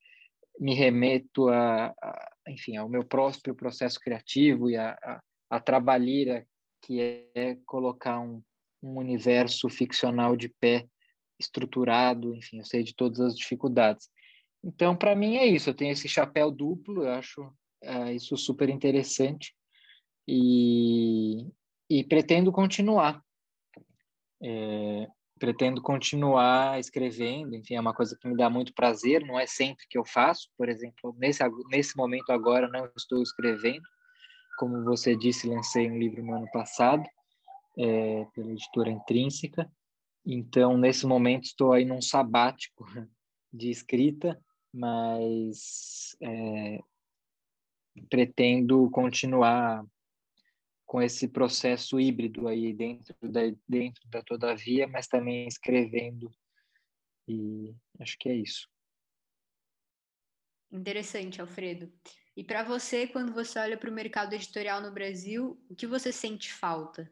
me 0.60 0.74
remeto 0.74 1.50
a, 1.50 1.88
a 1.88 2.32
enfim, 2.48 2.78
ao 2.78 2.90
meu 2.90 3.04
próprio 3.04 3.54
processo 3.54 4.00
criativo 4.00 4.70
e 4.70 4.78
a, 4.78 4.92
a, 5.04 5.22
a 5.50 5.60
trabalheira 5.60 6.48
que 6.82 7.02
é, 7.02 7.28
é 7.36 7.56
colocar 7.66 8.20
um, 8.20 8.42
um 8.82 8.98
universo 8.98 9.70
ficcional 9.70 10.36
de 10.36 10.50
pé, 10.50 10.88
estruturado, 11.40 12.36
enfim, 12.36 12.60
eu 12.60 12.66
sei 12.66 12.84
de 12.84 12.96
todas 12.96 13.20
as 13.20 13.36
dificuldades. 13.36 14.10
Então, 14.64 14.96
para 14.96 15.16
mim 15.16 15.38
é 15.38 15.46
isso, 15.46 15.70
eu 15.70 15.74
tenho 15.74 15.92
esse 15.92 16.08
chapéu 16.08 16.52
duplo, 16.52 17.04
eu 17.04 17.12
acho 17.12 17.52
é, 17.82 18.14
isso 18.14 18.36
super 18.36 18.70
interessante 18.70 19.54
e, 20.28 21.48
e 21.90 22.04
pretendo 22.04 22.52
continuar. 22.52 23.22
É, 24.42 25.08
pretendo 25.38 25.82
continuar 25.82 26.80
escrevendo, 26.80 27.56
enfim, 27.56 27.76
é 27.76 27.80
uma 27.82 27.94
coisa 27.94 28.18
que 28.20 28.28
me 28.28 28.36
dá 28.36 28.50
muito 28.50 28.74
prazer, 28.74 29.24
não 29.26 29.40
é 29.40 29.46
sempre 29.46 29.86
que 29.90 29.98
eu 29.98 30.04
faço, 30.04 30.50
por 30.58 30.68
exemplo, 30.68 31.16
nesse, 31.18 31.44
nesse 31.70 31.96
momento 31.96 32.32
agora 32.32 32.68
não 32.68 32.90
estou 32.98 33.22
escrevendo, 33.22 33.84
como 34.58 34.84
você 34.84 35.16
disse, 35.16 35.48
lancei 35.48 35.90
um 35.90 35.98
livro 35.98 36.24
no 36.24 36.36
ano 36.36 36.50
passado, 36.52 37.04
é, 37.78 38.26
pela 38.34 38.52
editora 38.52 38.90
Intrínseca, 38.90 39.72
então 40.30 40.78
nesse 40.78 41.06
momento 41.06 41.46
estou 41.46 41.72
aí 41.72 41.86
num 41.86 42.02
sabático 42.02 42.86
de 43.52 43.70
escrita, 43.70 44.38
mas 44.74 46.16
é, 46.22 46.80
pretendo 48.10 48.90
continuar 48.92 49.86
com 50.86 51.02
esse 51.02 51.28
processo 51.28 52.00
híbrido 52.00 52.48
aí 52.48 52.74
dentro 52.74 53.16
da, 53.22 53.42
dentro 53.68 54.08
da 54.10 54.22
Todavia, 54.22 54.88
mas 54.88 55.08
também 55.08 55.48
escrevendo. 55.48 56.30
E 57.28 57.74
acho 58.00 58.18
que 58.18 58.30
é 58.30 58.36
isso. 58.36 58.70
Interessante, 60.72 61.42
Alfredo. 61.42 61.92
E 62.36 62.44
para 62.44 62.64
você, 62.64 63.08
quando 63.08 63.34
você 63.34 63.60
olha 63.60 63.78
para 63.78 63.90
o 63.90 63.94
mercado 63.94 64.34
editorial 64.34 64.82
no 64.82 64.92
Brasil, 64.92 65.60
o 65.70 65.76
que 65.76 65.88
você 65.88 66.12
sente 66.12 66.54
falta? 66.54 67.12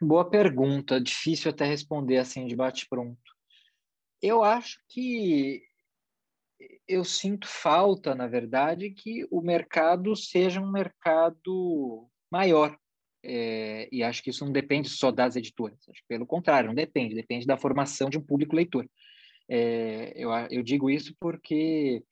Boa 0.00 0.28
pergunta, 0.28 1.00
difícil 1.00 1.50
até 1.50 1.64
responder 1.64 2.18
assim 2.18 2.46
de 2.46 2.54
bate 2.54 2.86
pronto. 2.88 3.18
Eu 4.20 4.44
acho 4.44 4.78
que 4.88 5.62
eu 6.86 7.02
sinto 7.04 7.48
falta, 7.48 8.14
na 8.14 8.26
verdade, 8.26 8.90
que 8.90 9.26
o 9.30 9.40
mercado 9.40 10.14
seja 10.14 10.60
um 10.60 10.70
mercado 10.70 12.08
maior. 12.30 12.76
É, 13.24 13.88
e 13.90 14.02
acho 14.02 14.22
que 14.22 14.30
isso 14.30 14.44
não 14.44 14.52
depende 14.52 14.88
só 14.88 15.10
das 15.10 15.34
editoras. 15.34 15.78
Acho 15.88 16.00
que, 16.02 16.08
pelo 16.08 16.26
contrário, 16.26 16.68
não 16.68 16.74
depende. 16.74 17.14
Depende 17.14 17.46
da 17.46 17.56
formação 17.56 18.10
de 18.10 18.18
um 18.18 18.22
público 18.22 18.54
leitor. 18.54 18.88
É, 19.48 20.12
eu, 20.14 20.30
eu 20.50 20.62
digo 20.62 20.90
isso 20.90 21.14
porque 21.18 22.04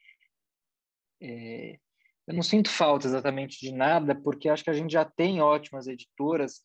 é, 1.20 1.79
eu 2.27 2.35
não 2.35 2.42
sinto 2.42 2.70
falta 2.70 3.07
exatamente 3.07 3.61
de 3.61 3.73
nada, 3.73 4.14
porque 4.14 4.49
acho 4.49 4.64
que 4.64 4.70
a 4.70 4.75
gente 4.75 4.92
já 4.92 5.05
tem 5.05 5.40
ótimas 5.40 5.87
editoras, 5.87 6.64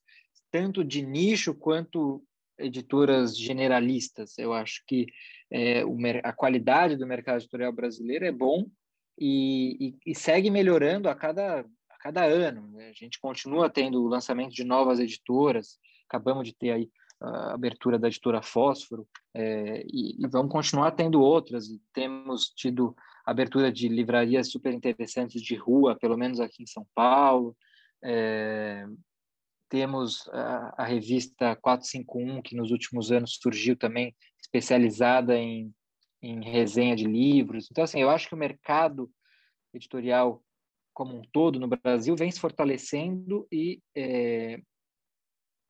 tanto 0.51 0.83
de 0.83 1.01
nicho 1.01 1.53
quanto 1.53 2.23
editoras 2.57 3.37
generalistas. 3.37 4.37
Eu 4.37 4.53
acho 4.53 4.83
que 4.85 5.07
é, 5.51 5.83
o, 5.85 5.97
a 6.23 6.33
qualidade 6.33 6.95
do 6.95 7.07
mercado 7.07 7.39
editorial 7.39 7.71
brasileiro 7.71 8.25
é 8.25 8.31
bom 8.31 8.65
e, 9.17 9.95
e, 10.05 10.11
e 10.11 10.15
segue 10.15 10.49
melhorando 10.49 11.09
a 11.09 11.15
cada, 11.15 11.61
a 11.61 11.97
cada 11.99 12.23
ano. 12.25 12.67
Né? 12.71 12.89
A 12.89 12.93
gente 12.93 13.19
continua 13.19 13.69
tendo 13.69 14.01
o 14.01 14.07
lançamento 14.07 14.53
de 14.53 14.63
novas 14.63 14.99
editoras, 14.99 15.77
acabamos 16.07 16.45
de 16.45 16.55
ter 16.55 16.71
aí 16.71 16.89
a 17.21 17.53
abertura 17.53 17.99
da 17.99 18.07
editora 18.07 18.41
Fósforo, 18.41 19.05
é, 19.33 19.83
e, 19.85 20.23
e, 20.23 20.27
vamos 20.27 20.51
continuar 20.51 20.91
tendo 20.91 21.21
outras. 21.21 21.67
Temos 21.93 22.49
tido 22.49 22.95
abertura 23.25 23.71
de 23.71 23.89
livrarias 23.89 24.49
super 24.49 24.73
interessantes 24.73 25.41
de 25.41 25.53
rua, 25.55 25.97
pelo 25.99 26.17
menos 26.17 26.39
aqui 26.39 26.63
em 26.63 26.67
São 26.67 26.87
Paulo. 26.95 27.55
É, 28.01 28.85
temos 29.69 30.27
a, 30.29 30.83
a, 30.83 30.85
revista 30.85 31.55
451, 31.55 32.41
que 32.41 32.55
nos 32.55 32.71
últimos 32.71 33.11
anos 33.11 33.37
surgiu 33.41 33.77
também 33.77 34.15
especializada 34.41 35.37
em, 35.37 35.73
em 36.21 36.43
resenha 36.43 36.95
de 36.95 37.05
livros. 37.05 37.67
Então, 37.69 37.83
assim, 37.83 38.01
eu 38.01 38.09
acho 38.09 38.27
que 38.27 38.33
o 38.33 38.37
mercado 38.37 39.09
editorial 39.73 40.43
como 40.93 41.15
um 41.15 41.21
todo 41.31 41.59
no 41.59 41.67
Brasil 41.67 42.13
vem 42.15 42.29
se 42.29 42.41
fortalecendo 42.41 43.47
e, 43.49 43.81
é, 43.95 44.59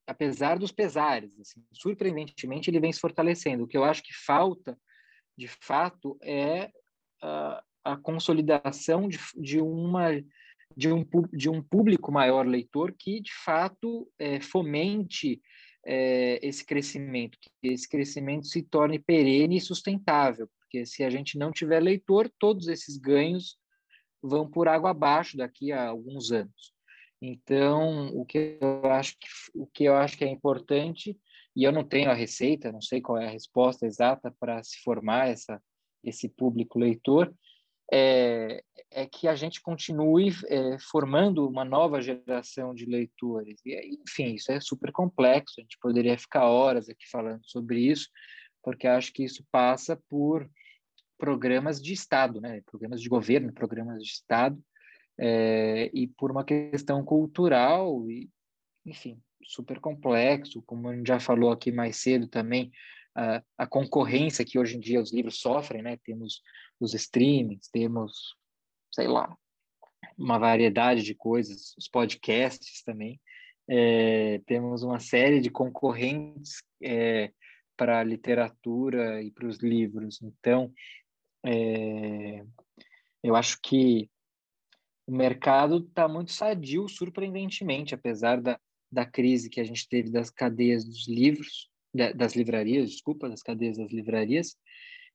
apesar 0.07 0.57
dos 0.57 0.71
pesares, 0.71 1.39
assim, 1.39 1.63
surpreendentemente, 1.71 2.69
ele 2.69 2.79
vem 2.79 2.91
se 2.91 2.99
fortalecendo. 2.99 3.63
O 3.63 3.67
que 3.67 3.77
eu 3.77 3.83
acho 3.83 4.01
que 4.01 4.11
falta, 4.11 4.75
de 5.37 5.47
fato, 5.47 6.17
é 6.23 6.71
a, 7.21 7.63
a 7.83 7.97
consolidação 7.97 9.07
de, 9.07 9.19
de 9.35 9.61
uma 9.61 10.09
de 10.75 10.91
um, 10.91 11.05
de 11.33 11.49
um 11.49 11.61
público 11.61 12.11
maior 12.11 12.45
leitor 12.45 12.93
que, 12.97 13.19
de 13.19 13.33
fato, 13.33 14.09
é, 14.17 14.39
fomente 14.39 15.41
é, 15.85 16.39
esse 16.45 16.65
crescimento, 16.65 17.37
que 17.41 17.49
esse 17.69 17.87
crescimento 17.87 18.47
se 18.47 18.61
torne 18.61 18.99
perene 18.99 19.57
e 19.57 19.61
sustentável, 19.61 20.49
porque 20.59 20.85
se 20.85 21.03
a 21.03 21.09
gente 21.09 21.37
não 21.37 21.51
tiver 21.51 21.79
leitor, 21.79 22.31
todos 22.37 22.67
esses 22.67 22.97
ganhos 22.97 23.57
vão 24.21 24.49
por 24.49 24.67
água 24.67 24.91
abaixo 24.91 25.37
daqui 25.37 25.71
a 25.71 25.87
alguns 25.87 26.31
anos. 26.31 26.73
Então, 27.21 28.07
o 28.15 28.25
que 28.25 28.57
eu 28.61 28.85
acho 28.91 29.17
que, 29.19 29.27
o 29.53 29.67
que, 29.67 29.83
eu 29.83 29.95
acho 29.95 30.17
que 30.17 30.23
é 30.23 30.29
importante, 30.29 31.17
e 31.55 31.63
eu 31.63 31.71
não 31.71 31.83
tenho 31.83 32.09
a 32.09 32.13
receita, 32.13 32.71
não 32.71 32.81
sei 32.81 33.01
qual 33.01 33.17
é 33.17 33.27
a 33.27 33.31
resposta 33.31 33.85
exata 33.85 34.33
para 34.39 34.63
se 34.63 34.81
formar 34.81 35.27
essa, 35.27 35.61
esse 36.03 36.29
público 36.29 36.79
leitor, 36.79 37.33
é, 37.91 38.63
é 38.91 39.05
que 39.05 39.27
a 39.27 39.35
gente 39.35 39.61
continue 39.61 40.31
é, 40.47 40.77
formando 40.79 41.47
uma 41.47 41.65
nova 41.65 42.01
geração 42.01 42.73
de 42.73 42.85
leitores. 42.85 43.59
E, 43.65 43.99
enfim, 44.07 44.35
isso 44.35 44.51
é 44.51 44.59
super 44.59 44.91
complexo, 44.91 45.55
a 45.57 45.61
gente 45.61 45.77
poderia 45.79 46.17
ficar 46.17 46.45
horas 46.45 46.89
aqui 46.89 47.07
falando 47.09 47.41
sobre 47.43 47.79
isso, 47.79 48.09
porque 48.63 48.87
acho 48.87 49.11
que 49.13 49.23
isso 49.23 49.43
passa 49.51 50.01
por 50.09 50.49
programas 51.17 51.81
de 51.81 51.93
Estado, 51.93 52.39
né? 52.39 52.61
programas 52.65 53.01
de 53.01 53.09
governo, 53.09 53.53
programas 53.53 54.01
de 54.01 54.09
Estado, 54.09 54.57
é, 55.19 55.89
e 55.93 56.07
por 56.07 56.31
uma 56.31 56.45
questão 56.45 57.03
cultural, 57.03 58.09
e, 58.09 58.29
enfim, 58.85 59.21
super 59.43 59.79
complexo, 59.79 60.61
como 60.65 60.87
a 60.87 60.95
gente 60.95 61.07
já 61.07 61.19
falou 61.19 61.51
aqui 61.51 61.71
mais 61.71 61.97
cedo 61.97 62.27
também, 62.27 62.71
a, 63.15 63.67
concorrência 63.67 64.45
que 64.45 64.57
hoje 64.57 64.77
em 64.77 64.79
dia 64.79 65.01
os 65.01 65.13
livros 65.13 65.39
sofrem, 65.39 65.81
né? 65.81 65.97
Temos 66.03 66.41
os 66.79 66.93
streamings, 66.93 67.69
temos, 67.69 68.35
sei 68.91 69.07
lá, 69.07 69.35
uma 70.17 70.37
variedade 70.37 71.03
de 71.03 71.15
coisas, 71.15 71.75
os 71.77 71.87
podcasts 71.87 72.83
também. 72.83 73.19
É, 73.67 74.39
temos 74.45 74.83
uma 74.83 74.99
série 74.99 75.39
de 75.39 75.49
concorrentes 75.49 76.63
é, 76.81 77.31
para 77.77 77.99
a 77.99 78.03
literatura 78.03 79.21
e 79.21 79.31
para 79.31 79.47
os 79.47 79.59
livros. 79.59 80.21
Então, 80.21 80.73
é, 81.45 82.43
eu 83.23 83.35
acho 83.35 83.59
que 83.61 84.09
o 85.07 85.15
mercado 85.15 85.77
está 85.77 86.07
muito 86.07 86.31
sadio, 86.31 86.87
surpreendentemente, 86.87 87.95
apesar 87.95 88.41
da, 88.41 88.59
da 88.91 89.05
crise 89.05 89.49
que 89.49 89.59
a 89.59 89.63
gente 89.63 89.87
teve 89.87 90.09
das 90.11 90.29
cadeias 90.29 90.85
dos 90.85 91.07
livros, 91.07 91.68
das 91.93 92.35
livrarias, 92.35 92.91
desculpa, 92.91 93.29
das 93.29 93.41
cadeias 93.41 93.77
das 93.77 93.91
livrarias, 93.91 94.55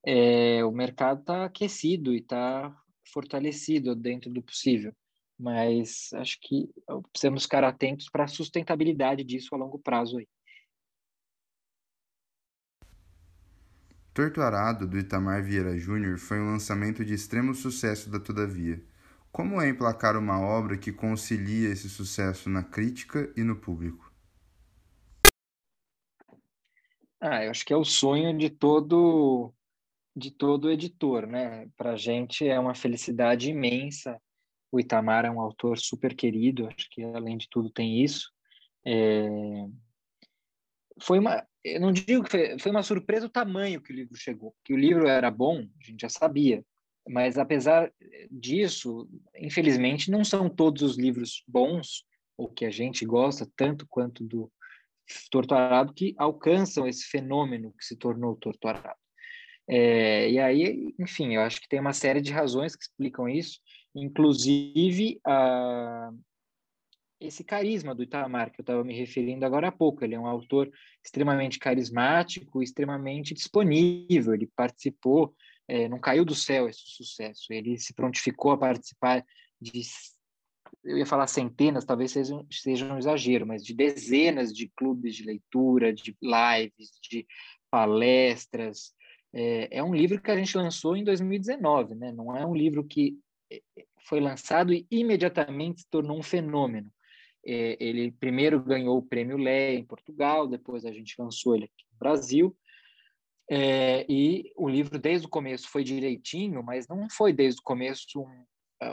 é, 0.05 0.65
o 0.65 0.73
mercado 0.73 1.21
está 1.21 1.45
aquecido 1.45 2.13
e 2.13 2.19
está 2.19 2.77
fortalecido 3.13 3.95
dentro 3.95 4.31
do 4.31 4.43
possível. 4.43 4.93
Mas 5.39 6.11
acho 6.15 6.39
que 6.41 6.69
precisamos 7.13 7.45
ficar 7.45 7.65
atentos 7.65 8.09
para 8.09 8.25
a 8.25 8.29
sustentabilidade 8.29 9.25
disso 9.25 9.55
a 9.55 9.59
longo 9.59 9.79
prazo 9.79 10.19
aí. 10.19 10.29
Torto 14.13 14.41
Arado, 14.41 14.87
do 14.87 14.97
Itamar 14.97 15.43
Vieira 15.43 15.77
Júnior, 15.77 16.19
foi 16.19 16.39
um 16.39 16.53
lançamento 16.53 17.05
de 17.05 17.13
extremo 17.15 17.53
sucesso 17.53 18.09
da 18.09 18.21
Todavia. 18.21 18.81
Como 19.33 19.61
é 19.61 19.69
emplacar 19.69 20.17
uma 20.17 20.39
obra 20.39 20.79
que 20.79 20.93
concilia 20.93 21.71
esse 21.71 21.89
sucesso 21.89 22.49
na 22.49 22.63
crítica 22.63 23.33
e 23.37 23.43
no 23.43 23.57
público? 23.57 24.04
Ah, 27.27 27.43
eu 27.43 27.51
acho 27.51 27.65
que 27.65 27.73
é 27.73 27.77
o 27.77 27.87
sonho 27.87 28.37
de 28.37 28.51
todo 28.51 29.51
de 30.15 30.31
todo 30.31 30.71
editor, 30.71 31.27
né? 31.27 31.67
Para 31.75 31.93
a 31.93 31.97
gente 31.97 32.47
é 32.47 32.61
uma 32.61 32.75
felicidade 32.75 33.49
imensa. 33.49 34.21
O 34.71 34.79
Itamar 34.79 35.25
é 35.25 35.31
um 35.31 35.41
autor 35.41 35.79
super 35.79 36.15
querido, 36.15 36.69
acho 36.69 36.87
que 36.91 37.03
além 37.03 37.39
de 37.39 37.49
tudo 37.49 37.71
tem 37.71 38.05
isso. 38.05 38.31
É... 38.87 39.27
Foi 41.01 41.19
uma, 41.19 41.43
eu 41.65 41.81
não 41.81 41.93
digo 41.93 42.25
que 42.25 42.31
foi, 42.31 42.59
foi 42.59 42.71
uma 42.71 42.83
surpresa 42.83 43.25
o 43.25 43.31
tamanho 43.31 43.81
que 43.81 43.91
o 43.91 43.97
livro 43.97 44.17
chegou. 44.17 44.55
Que 44.63 44.75
o 44.75 44.79
livro 44.79 45.09
era 45.09 45.31
bom, 45.31 45.61
a 45.61 45.83
gente 45.83 46.03
já 46.03 46.11
sabia, 46.11 46.63
mas 47.09 47.39
apesar 47.39 47.91
disso, 48.31 49.09
infelizmente, 49.35 50.11
não 50.11 50.27
são 50.27 50.51
todos 50.51 50.83
os 50.83 50.99
livros 50.99 51.43
bons 51.49 52.05
ou 52.37 52.53
que 52.53 52.67
a 52.67 52.71
gente 52.71 53.07
gosta 53.07 53.51
tanto 53.57 53.87
quanto 53.89 54.23
do 54.23 54.53
Torturado 55.31 55.93
que 55.93 56.14
alcançam 56.19 56.87
esse 56.87 57.05
fenômeno 57.05 57.73
que 57.79 57.85
se 57.85 57.97
tornou 57.97 58.37
Torturado. 58.37 58.99
É, 59.69 60.31
e 60.31 60.38
aí, 60.38 60.95
enfim, 60.99 61.35
eu 61.35 61.40
acho 61.40 61.61
que 61.61 61.69
tem 61.69 61.81
uma 61.81 61.93
série 61.93 62.21
de 62.21 62.33
razões 62.33 62.77
que 62.77 62.83
explicam 62.83 63.29
isso, 63.29 63.61
inclusive 63.95 65.19
a, 65.27 66.11
esse 67.21 67.43
carisma 67.43 67.95
do 67.95 68.03
Itamar, 68.03 68.51
que 68.51 68.61
eu 68.61 68.62
estava 68.62 68.85
me 68.85 68.95
referindo 68.95 69.45
agora 69.45 69.69
há 69.69 69.73
pouco. 69.73 70.05
Ele 70.05 70.14
é 70.14 70.21
um 70.21 70.27
autor 70.27 70.71
extremamente 71.03 71.59
carismático, 71.59 72.62
extremamente 72.62 73.35
disponível. 73.35 74.35
Ele 74.35 74.51
participou, 74.55 75.35
é, 75.67 75.88
não 75.88 75.99
caiu 75.99 76.25
do 76.25 76.35
céu 76.35 76.69
esse 76.69 76.83
sucesso. 76.85 77.53
Ele 77.53 77.79
se 77.79 77.95
prontificou 77.95 78.53
a 78.53 78.59
participar 78.59 79.25
de, 79.61 79.83
eu 80.83 80.98
ia 80.98 81.07
falar 81.07 81.27
centenas, 81.27 81.85
talvez 81.85 82.12
seja, 82.12 82.44
seja 82.50 82.92
um 82.92 82.98
exagero, 82.98 83.46
mas 83.46 83.64
de 83.64 83.74
dezenas 83.74 84.53
de 84.53 84.68
clubes 84.77 85.14
de 85.16 85.24
leitura, 85.24 85.92
de 85.92 86.16
lives, 86.22 86.90
de 87.03 87.27
palestras, 87.70 88.94
é, 89.33 89.79
é, 89.79 89.83
um 89.83 89.92
livro 89.92 90.20
que 90.20 90.31
a 90.31 90.37
gente 90.37 90.57
lançou 90.57 90.96
em 90.96 91.03
2019, 91.03 91.96
né? 91.96 92.12
Não 92.12 92.37
é 92.37 92.46
um 92.46 92.55
livro 92.55 92.85
que 92.85 93.18
é, 93.50 93.61
foi 94.07 94.20
lançado 94.20 94.72
e 94.72 94.87
imediatamente 94.90 95.81
se 95.81 95.90
tornou 95.90 96.18
um 96.18 96.22
fenômeno. 96.22 96.88
É, 97.44 97.77
ele 97.81 98.12
primeiro 98.12 98.62
ganhou 98.62 98.96
o 98.96 99.03
prêmio 99.03 99.37
Lé 99.37 99.74
em 99.74 99.85
Portugal, 99.85 100.46
depois 100.46 100.85
a 100.85 100.92
gente 100.92 101.16
lançou 101.18 101.57
ele 101.57 101.64
aqui 101.64 101.85
no 101.92 101.98
Brasil. 101.98 102.57
É, 103.50 104.07
e 104.09 104.53
o 104.57 104.68
livro, 104.68 104.98
desde 104.98 105.27
o 105.27 105.31
começo, 105.31 105.68
foi 105.68 105.83
direitinho, 105.83 106.62
mas 106.62 106.87
não 106.87 107.09
foi 107.11 107.33
desde 107.33 107.61
o 107.61 107.64
começo 107.64 108.07
um, 108.20 108.44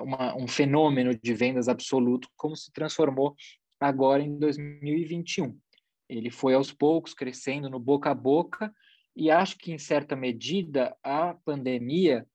uma, 0.02 0.36
um 0.36 0.48
fenômeno 0.48 1.18
de 1.18 1.34
vendas 1.34 1.68
absoluto, 1.68 2.28
como 2.36 2.56
se 2.56 2.72
transformou 2.72 3.36
agora 3.80 4.22
em 4.22 4.38
2021. 4.38 5.58
Ele 6.08 6.30
foi 6.30 6.54
aos 6.54 6.72
poucos 6.72 7.14
crescendo 7.14 7.70
no 7.70 7.80
boca 7.80 8.12
a 8.12 8.16
boca 8.16 8.74
e 9.16 9.30
acho 9.30 9.58
que, 9.58 9.72
em 9.72 9.78
certa 9.78 10.16
medida, 10.16 10.96
a 11.04 11.34
pandemia 11.46 12.26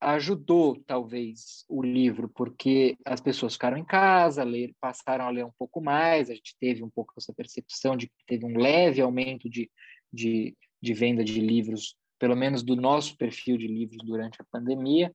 ajudou, 0.00 0.76
talvez, 0.86 1.64
o 1.68 1.82
livro, 1.82 2.28
porque 2.28 2.96
as 3.04 3.20
pessoas 3.20 3.54
ficaram 3.54 3.76
em 3.76 3.84
casa, 3.84 4.44
ler, 4.44 4.74
passaram 4.80 5.26
a 5.26 5.30
ler 5.30 5.44
um 5.44 5.52
pouco 5.58 5.80
mais, 5.80 6.30
a 6.30 6.34
gente 6.34 6.54
teve 6.60 6.82
um 6.82 6.90
pouco 6.90 7.14
essa 7.16 7.32
percepção 7.32 7.96
de 7.96 8.06
que 8.06 8.14
teve 8.26 8.44
um 8.44 8.58
leve 8.58 9.00
aumento 9.00 9.48
de, 9.48 9.70
de, 10.12 10.54
de 10.80 10.94
venda 10.94 11.24
de 11.24 11.40
livros, 11.40 11.96
pelo 12.18 12.36
menos 12.36 12.62
do 12.62 12.76
nosso 12.76 13.16
perfil 13.16 13.56
de 13.56 13.66
livros 13.66 13.98
durante 14.04 14.40
a 14.40 14.46
pandemia, 14.50 15.14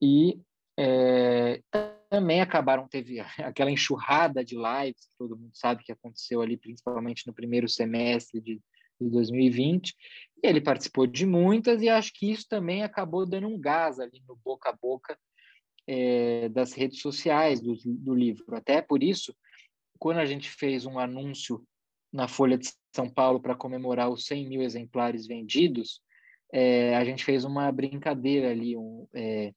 e 0.00 0.40
é, 0.78 1.60
também 2.08 2.40
acabaram, 2.40 2.88
teve 2.88 3.20
aquela 3.40 3.70
enxurrada 3.70 4.44
de 4.44 4.56
lives, 4.56 5.06
que 5.06 5.16
todo 5.18 5.36
mundo 5.36 5.52
sabe 5.54 5.84
que 5.84 5.92
aconteceu 5.92 6.40
ali, 6.40 6.56
principalmente 6.56 7.26
no 7.26 7.34
primeiro 7.34 7.68
semestre 7.68 8.40
de 8.40 8.60
de 9.02 9.10
2020. 9.10 9.94
E 10.42 10.46
ele 10.46 10.60
participou 10.60 11.06
de 11.06 11.26
muitas 11.26 11.82
e 11.82 11.88
acho 11.88 12.12
que 12.14 12.30
isso 12.30 12.46
também 12.48 12.82
acabou 12.82 13.26
dando 13.26 13.48
um 13.48 13.58
gás 13.58 13.98
ali 13.98 14.22
no 14.26 14.36
boca 14.36 14.70
a 14.70 14.72
boca 14.72 15.18
é, 15.86 16.48
das 16.48 16.72
redes 16.72 17.00
sociais 17.00 17.60
do, 17.60 17.76
do 17.84 18.14
livro. 18.14 18.54
Até 18.54 18.80
por 18.80 19.02
isso, 19.02 19.34
quando 19.98 20.18
a 20.18 20.24
gente 20.24 20.48
fez 20.50 20.86
um 20.86 20.98
anúncio 20.98 21.62
na 22.12 22.28
Folha 22.28 22.58
de 22.58 22.70
São 22.94 23.08
Paulo 23.08 23.40
para 23.40 23.54
comemorar 23.54 24.10
os 24.10 24.26
100 24.26 24.48
mil 24.48 24.62
exemplares 24.62 25.26
vendidos, 25.26 26.00
é, 26.52 26.94
a 26.96 27.04
gente 27.04 27.24
fez 27.24 27.44
uma 27.44 27.70
brincadeira 27.72 28.50
ali. 28.50 28.76
Um, 28.76 29.06
é, 29.14 29.52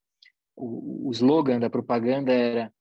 o, 0.55 1.09
o 1.09 1.11
slogan 1.11 1.59
da 1.59 1.69
propaganda 1.69 2.31
era 2.31 2.73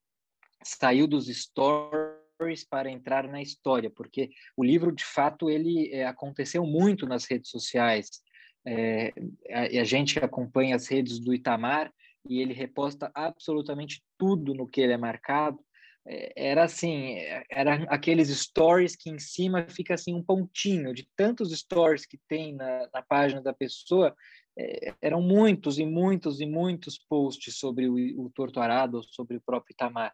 saiu 0.62 1.06
dos 1.06 1.26
stores 1.28 2.64
para 2.68 2.90
entrar 2.90 3.28
na 3.28 3.42
história, 3.42 3.90
porque 3.90 4.30
o 4.56 4.64
livro, 4.64 4.92
de 4.92 5.04
fato, 5.04 5.50
ele 5.50 5.90
é, 5.92 6.06
aconteceu 6.06 6.64
muito 6.64 7.06
nas 7.06 7.24
redes 7.24 7.50
sociais. 7.50 8.22
É, 8.66 9.12
a, 9.50 9.80
a 9.80 9.84
gente 9.84 10.18
acompanha 10.18 10.74
as 10.74 10.88
redes 10.88 11.18
do 11.18 11.34
Itamar 11.34 11.92
e 12.28 12.40
ele 12.40 12.54
reposta 12.54 13.10
absolutamente 13.14 14.02
tudo 14.16 14.54
no 14.54 14.66
que 14.66 14.80
ele 14.80 14.92
é 14.92 14.96
marcado. 14.96 15.58
É, 16.06 16.50
era 16.50 16.64
assim, 16.64 17.16
era 17.50 17.74
aqueles 17.88 18.28
stories 18.28 18.94
que 18.94 19.10
em 19.10 19.18
cima 19.18 19.66
fica 19.68 19.94
assim 19.94 20.14
um 20.14 20.22
pontinho 20.22 20.92
de 20.92 21.08
tantos 21.16 21.50
stories 21.58 22.04
que 22.04 22.18
tem 22.28 22.54
na, 22.54 22.88
na 22.92 23.02
página 23.02 23.40
da 23.40 23.54
pessoa, 23.54 24.14
é, 24.56 24.94
eram 25.00 25.20
muitos 25.22 25.78
e 25.78 25.86
muitos 25.86 26.40
e 26.40 26.46
muitos 26.46 26.98
posts 26.98 27.56
sobre 27.56 27.88
o, 27.88 27.94
o 28.22 28.30
Torto 28.34 28.60
Arado, 28.60 29.02
sobre 29.02 29.36
o 29.36 29.40
próprio 29.40 29.72
Itamar. 29.72 30.12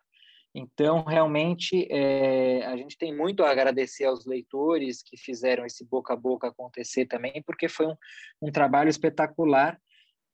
Então, 0.55 1.05
realmente, 1.05 1.87
é, 1.91 2.65
a 2.67 2.77
gente 2.77 2.99
tem 2.99 3.17
muito 3.17 3.45
a 3.45 3.51
agradecer 3.51 4.05
aos 4.05 4.27
leitores 4.27 5.01
que 5.03 5.17
fizeram 5.17 5.65
esse 5.65 5.85
boca 5.85 6.13
a 6.13 6.17
boca 6.17 6.49
acontecer 6.49 7.07
também, 7.07 7.41
porque 7.47 7.69
foi 7.69 7.87
um, 7.87 7.95
um 8.43 8.51
trabalho 8.51 8.89
espetacular, 8.89 9.81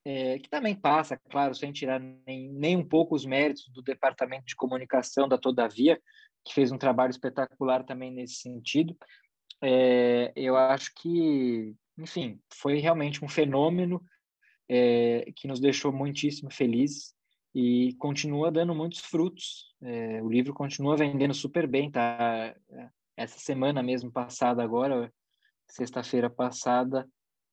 é, 0.09 0.39
que 0.39 0.49
também 0.49 0.73
passa, 0.73 1.19
claro, 1.29 1.53
sem 1.53 1.73
tirar 1.73 1.99
nem, 1.99 2.49
nem 2.53 2.77
um 2.77 2.87
pouco 2.87 3.13
os 3.13 3.25
méritos 3.25 3.67
do 3.73 3.81
Departamento 3.81 4.45
de 4.45 4.55
Comunicação 4.55 5.27
da 5.27 5.37
Todavia, 5.37 6.01
que 6.45 6.53
fez 6.53 6.71
um 6.71 6.77
trabalho 6.77 7.11
espetacular 7.11 7.83
também 7.83 8.09
nesse 8.09 8.35
sentido. 8.35 8.95
É, 9.61 10.31
eu 10.33 10.55
acho 10.55 10.93
que, 10.95 11.75
enfim, 11.97 12.39
foi 12.53 12.79
realmente 12.79 13.23
um 13.23 13.27
fenômeno 13.27 14.01
que 15.35 15.47
nos 15.47 15.59
deixou 15.59 15.91
muitíssimo 15.91 16.51
felizes 16.51 17.13
e 17.53 17.93
continua 17.99 18.49
dando 18.49 18.73
muitos 18.73 18.99
frutos. 18.99 19.73
É, 19.81 20.21
o 20.21 20.29
livro 20.29 20.53
continua 20.53 20.95
vendendo 20.95 21.33
super 21.33 21.67
bem, 21.67 21.91
tá? 21.91 22.55
Essa 23.17 23.39
semana 23.39 23.83
mesmo 23.83 24.09
passada 24.09 24.63
agora, 24.63 25.11
sexta-feira 25.69 26.29
passada, 26.29 27.05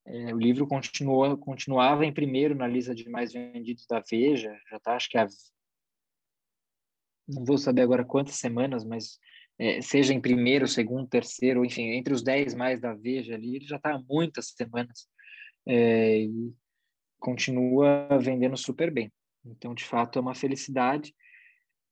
é, 0.07 0.35
o 0.35 0.38
livro 0.38 0.67
continuou, 0.67 1.37
continuava 1.38 2.05
em 2.05 2.12
primeiro 2.12 2.55
na 2.55 2.67
lista 2.67 2.95
de 2.95 3.09
mais 3.09 3.33
vendidos 3.33 3.87
da 3.87 4.01
Veja, 4.01 4.57
já 4.71 4.79
tá, 4.81 4.97
acho 4.97 5.09
que 5.09 5.19
a 5.19 5.27
não 7.27 7.45
vou 7.45 7.57
saber 7.57 7.83
agora 7.83 8.05
quantas 8.05 8.35
semanas, 8.35 8.85
mas 8.85 9.19
é, 9.59 9.81
seja 9.81 10.12
em 10.12 10.21
primeiro, 10.21 10.69
segundo, 10.69 11.09
terceiro, 11.09 11.64
enfim, 11.64 11.85
entre 11.93 12.12
os 12.12 12.23
dez 12.23 12.55
mais 12.55 12.81
da 12.81 12.93
Veja 12.95 13.35
ali, 13.35 13.57
ele 13.57 13.67
já 13.67 13.77
está 13.77 13.95
há 13.95 13.99
muitas 13.99 14.49
semanas 14.49 15.09
é, 15.67 16.21
e 16.21 16.53
continua 17.19 18.07
vendendo 18.21 18.57
super 18.57 18.90
bem. 18.90 19.11
Então, 19.45 19.75
de 19.75 19.85
fato, 19.85 20.19
é 20.19 20.23
uma 20.23 20.35
felicidade 20.35 21.14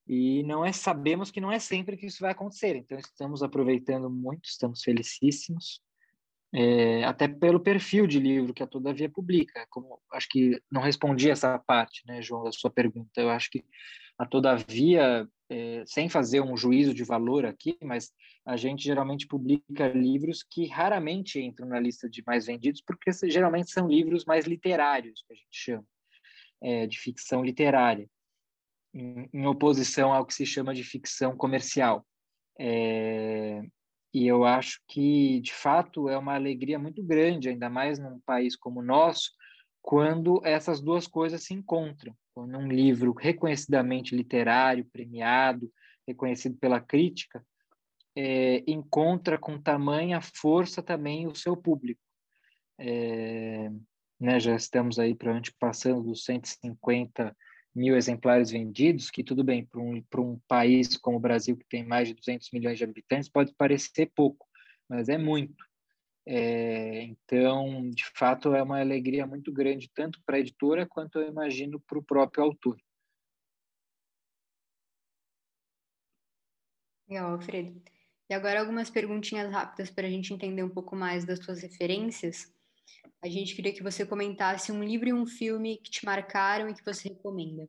e 0.06 0.42
não 0.42 0.64
é 0.64 0.72
sabemos 0.72 1.30
que 1.30 1.40
não 1.40 1.50
é 1.52 1.58
sempre 1.58 1.96
que 1.96 2.06
isso 2.06 2.20
vai 2.20 2.32
acontecer. 2.32 2.76
Então, 2.76 2.98
estamos 2.98 3.42
aproveitando 3.42 4.10
muito, 4.10 4.44
estamos 4.46 4.82
felicíssimos, 4.82 5.80
é, 6.54 7.02
até 7.04 7.26
pelo 7.26 7.58
perfil 7.58 8.06
de 8.06 8.20
livro 8.20 8.52
que 8.52 8.62
a 8.62 8.66
Todavia 8.66 9.08
publica. 9.08 9.66
Como 9.70 9.98
acho 10.12 10.28
que 10.28 10.60
não 10.70 10.82
respondi 10.82 11.30
essa 11.30 11.58
parte, 11.58 12.02
né, 12.06 12.20
João, 12.20 12.44
da 12.44 12.52
sua 12.52 12.70
pergunta. 12.70 13.20
Eu 13.20 13.30
acho 13.30 13.50
que 13.50 13.64
A 14.18 14.26
Todavia, 14.26 15.26
é, 15.48 15.82
sem 15.86 16.08
fazer 16.08 16.40
um 16.40 16.56
juízo 16.56 16.92
de 16.92 17.04
valor 17.04 17.46
aqui, 17.46 17.78
mas 17.82 18.12
a 18.44 18.56
gente 18.56 18.82
geralmente 18.82 19.26
publica 19.26 19.88
livros 19.88 20.42
que 20.42 20.66
raramente 20.66 21.40
entram 21.40 21.68
na 21.68 21.80
lista 21.80 22.08
de 22.08 22.22
mais 22.26 22.46
vendidos, 22.46 22.82
porque 22.82 23.10
geralmente 23.30 23.70
são 23.70 23.88
livros 23.88 24.24
mais 24.24 24.44
literários, 24.44 25.24
que 25.26 25.32
a 25.32 25.36
gente 25.36 25.48
chama, 25.50 25.86
é, 26.60 26.86
de 26.86 26.98
ficção 26.98 27.42
literária, 27.42 28.08
em, 28.92 29.28
em, 29.32 29.46
oposição 29.46 30.12
ao 30.12 30.26
que 30.26 30.34
se 30.34 30.44
chama 30.44 30.74
de 30.74 30.84
ficção 30.84 31.34
comercial. 31.36 32.04
É, 32.58 33.62
e 34.12 34.26
eu 34.26 34.44
acho 34.44 34.80
que, 34.86 35.40
de 35.40 35.52
fato, 35.52 36.08
é 36.08 36.18
uma 36.18 36.34
alegria 36.34 36.78
muito 36.78 37.02
grande, 37.02 37.48
ainda 37.48 37.70
mais 37.70 37.98
num 37.98 38.20
país 38.20 38.54
como 38.54 38.80
o 38.80 38.84
nosso, 38.84 39.30
quando 39.80 40.40
essas 40.44 40.80
duas 40.80 41.06
coisas 41.06 41.42
se 41.44 41.54
encontram. 41.54 42.14
Quando 42.34 42.56
um 42.58 42.68
livro 42.68 43.12
reconhecidamente 43.12 44.14
literário, 44.14 44.86
premiado, 44.92 45.70
reconhecido 46.06 46.56
pela 46.58 46.80
crítica, 46.80 47.44
é, 48.14 48.62
encontra 48.66 49.38
com 49.38 49.60
tamanha 49.60 50.20
força 50.20 50.82
também 50.82 51.26
o 51.26 51.34
seu 51.34 51.56
público. 51.56 52.00
É, 52.78 53.70
né, 54.20 54.38
já 54.38 54.54
estamos 54.54 54.98
aí 54.98 55.14
para 55.14 55.40
passando 55.58 56.02
dos 56.02 56.24
150 56.24 57.34
mil 57.74 57.96
exemplares 57.96 58.50
vendidos, 58.50 59.10
que 59.10 59.24
tudo 59.24 59.42
bem, 59.42 59.64
para 59.64 59.80
um, 59.80 60.02
um 60.18 60.38
país 60.46 60.96
como 60.96 61.16
o 61.16 61.20
Brasil, 61.20 61.56
que 61.56 61.66
tem 61.66 61.84
mais 61.84 62.08
de 62.08 62.14
200 62.14 62.50
milhões 62.52 62.78
de 62.78 62.84
habitantes, 62.84 63.28
pode 63.28 63.54
parecer 63.54 64.10
pouco, 64.14 64.46
mas 64.88 65.08
é 65.08 65.16
muito. 65.16 65.64
É, 66.24 67.02
então, 67.02 67.90
de 67.90 68.04
fato, 68.14 68.54
é 68.54 68.62
uma 68.62 68.80
alegria 68.80 69.26
muito 69.26 69.52
grande, 69.52 69.90
tanto 69.94 70.20
para 70.24 70.36
a 70.36 70.40
editora 70.40 70.86
quanto 70.86 71.18
eu 71.18 71.28
imagino 71.28 71.80
para 71.80 71.98
o 71.98 72.02
próprio 72.02 72.44
autor. 72.44 72.76
Legal, 77.08 77.32
Alfredo. 77.32 77.82
E 78.30 78.34
agora 78.34 78.60
algumas 78.60 78.88
perguntinhas 78.88 79.50
rápidas 79.52 79.90
para 79.90 80.06
a 80.06 80.10
gente 80.10 80.32
entender 80.32 80.62
um 80.62 80.70
pouco 80.70 80.96
mais 80.96 81.24
das 81.24 81.40
suas 81.40 81.60
referências. 81.60 82.50
A 83.22 83.28
gente 83.28 83.54
queria 83.54 83.72
que 83.72 83.84
você 83.84 84.04
comentasse 84.04 84.72
um 84.72 84.82
livro 84.82 85.08
e 85.08 85.12
um 85.12 85.24
filme 85.24 85.78
que 85.78 85.90
te 85.90 86.04
marcaram 86.04 86.68
e 86.68 86.74
que 86.74 86.84
você 86.84 87.08
recomenda. 87.08 87.68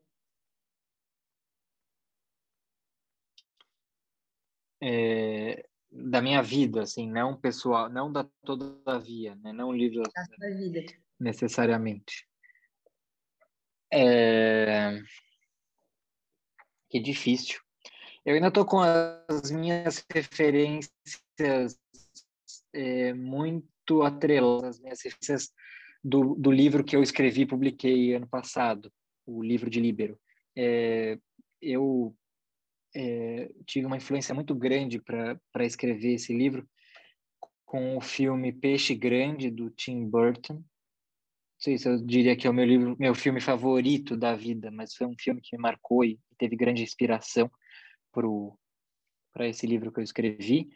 É, 4.81 5.69
da 5.91 6.21
minha 6.21 6.41
vida, 6.41 6.81
assim, 6.81 7.09
não 7.09 7.39
pessoal, 7.39 7.87
não 7.87 8.11
da 8.11 8.23
todavia, 8.43 9.35
né? 9.35 9.53
Não 9.53 9.71
livro 9.71 10.01
da 10.01 10.25
sua 10.25 10.49
vida. 10.57 10.81
necessariamente. 11.19 12.27
É... 13.91 14.99
Que 16.89 16.99
difícil. 16.99 17.61
Eu 18.25 18.33
ainda 18.33 18.47
estou 18.47 18.65
com 18.65 18.79
as 18.79 19.51
minhas 19.51 20.03
referências 20.11 20.91
é, 22.73 23.13
muito 23.13 23.72
atreladas, 24.03 24.75
as 24.75 24.79
minhas 24.79 25.01
referências 25.03 25.51
do, 26.03 26.35
do 26.35 26.51
livro 26.51 26.83
que 26.83 26.95
eu 26.95 27.03
escrevi 27.03 27.41
e 27.41 27.47
publiquei 27.47 28.13
ano 28.13 28.27
passado, 28.27 28.91
o 29.25 29.41
livro 29.41 29.69
de 29.69 29.79
Líbero. 29.79 30.19
É, 30.55 31.17
eu 31.61 32.15
é, 32.95 33.51
tive 33.65 33.85
uma 33.85 33.97
influência 33.97 34.35
muito 34.35 34.53
grande 34.53 35.01
para 35.01 35.65
escrever 35.65 36.13
esse 36.13 36.33
livro 36.33 36.67
com 37.65 37.97
o 37.97 38.01
filme 38.01 38.51
Peixe 38.51 38.93
Grande 38.93 39.49
do 39.49 39.69
Tim 39.69 40.07
Burton. 40.07 40.55
Não 40.55 40.63
sei 41.57 41.77
se 41.77 41.87
eu 41.87 41.97
diria 42.05 42.35
que 42.35 42.45
é 42.45 42.49
o 42.49 42.53
meu 42.53 42.65
livro, 42.65 42.95
meu 42.99 43.15
filme 43.15 43.39
favorito 43.39 44.17
da 44.17 44.35
vida, 44.35 44.69
mas 44.69 44.93
foi 44.93 45.07
um 45.07 45.15
filme 45.17 45.41
que 45.41 45.55
me 45.55 45.61
marcou 45.61 46.03
e 46.03 46.19
teve 46.37 46.55
grande 46.55 46.83
inspiração 46.83 47.49
para 48.11 49.47
esse 49.47 49.65
livro 49.65 49.91
que 49.91 49.99
eu 49.99 50.03
escrevi. 50.03 50.69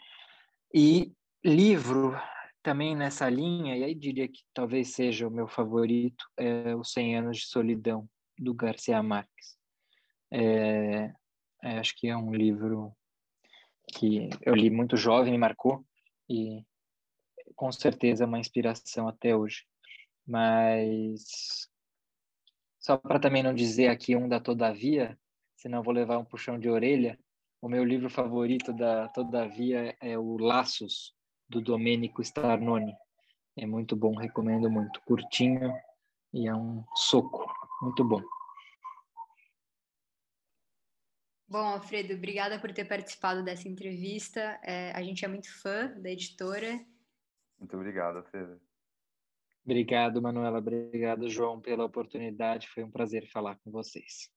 E 0.73 1.13
livro 1.43 2.15
também 2.67 2.97
nessa 2.97 3.29
linha, 3.29 3.77
e 3.77 3.83
aí 3.85 3.95
diria 3.95 4.27
que 4.27 4.43
talvez 4.53 4.89
seja 4.89 5.25
o 5.25 5.31
meu 5.31 5.47
favorito, 5.47 6.25
é 6.35 6.75
Os 6.75 6.91
100 6.91 7.15
Anos 7.15 7.37
de 7.37 7.45
Solidão, 7.45 8.09
do 8.37 8.53
Garcia 8.53 9.01
Marques. 9.01 9.57
É, 10.29 11.13
é, 11.63 11.79
acho 11.79 11.95
que 11.95 12.09
é 12.09 12.17
um 12.17 12.35
livro 12.35 12.91
que 13.93 14.29
eu 14.41 14.53
li 14.53 14.69
muito 14.69 14.97
jovem, 14.97 15.31
me 15.31 15.37
marcou 15.37 15.85
e 16.29 16.61
com 17.55 17.71
certeza 17.71 18.25
é 18.25 18.27
uma 18.27 18.37
inspiração 18.37 19.07
até 19.07 19.33
hoje. 19.33 19.63
Mas 20.27 21.69
só 22.81 22.97
para 22.97 23.17
também 23.17 23.43
não 23.43 23.55
dizer 23.55 23.87
aqui 23.87 24.13
um 24.13 24.27
da 24.27 24.41
Todavia, 24.41 25.17
senão 25.55 25.81
vou 25.81 25.93
levar 25.93 26.17
um 26.17 26.25
puxão 26.25 26.59
de 26.59 26.69
orelha, 26.69 27.17
o 27.61 27.69
meu 27.69 27.85
livro 27.85 28.09
favorito 28.09 28.73
da 28.73 29.07
Todavia 29.07 29.95
é 30.01 30.17
o 30.19 30.35
Laços, 30.35 31.15
do 31.49 31.61
Domênico 31.61 32.21
Starnoni. 32.21 32.95
É 33.55 33.65
muito 33.65 33.95
bom, 33.95 34.15
recomendo 34.15 34.69
muito. 34.69 35.01
Curtinho 35.01 35.73
e 36.33 36.47
é 36.47 36.55
um 36.55 36.83
soco. 36.95 37.45
Muito 37.81 38.03
bom. 38.03 38.21
Bom, 41.49 41.59
Alfredo, 41.59 42.13
obrigada 42.13 42.59
por 42.59 42.73
ter 42.73 42.85
participado 42.85 43.43
dessa 43.43 43.69
entrevista. 43.69 44.59
É, 44.61 44.91
a 44.91 45.01
gente 45.01 45.23
é 45.23 45.27
muito 45.27 45.49
fã 45.61 45.87
da 45.97 46.09
editora. 46.09 46.85
Muito 47.57 47.75
obrigado, 47.75 48.17
Alfredo. 48.17 48.59
Obrigado, 49.63 50.21
Manuela. 50.21 50.59
Obrigado, 50.59 51.29
João, 51.29 51.59
pela 51.59 51.85
oportunidade. 51.85 52.67
Foi 52.67 52.83
um 52.83 52.91
prazer 52.91 53.27
falar 53.27 53.55
com 53.55 53.71
vocês. 53.71 54.29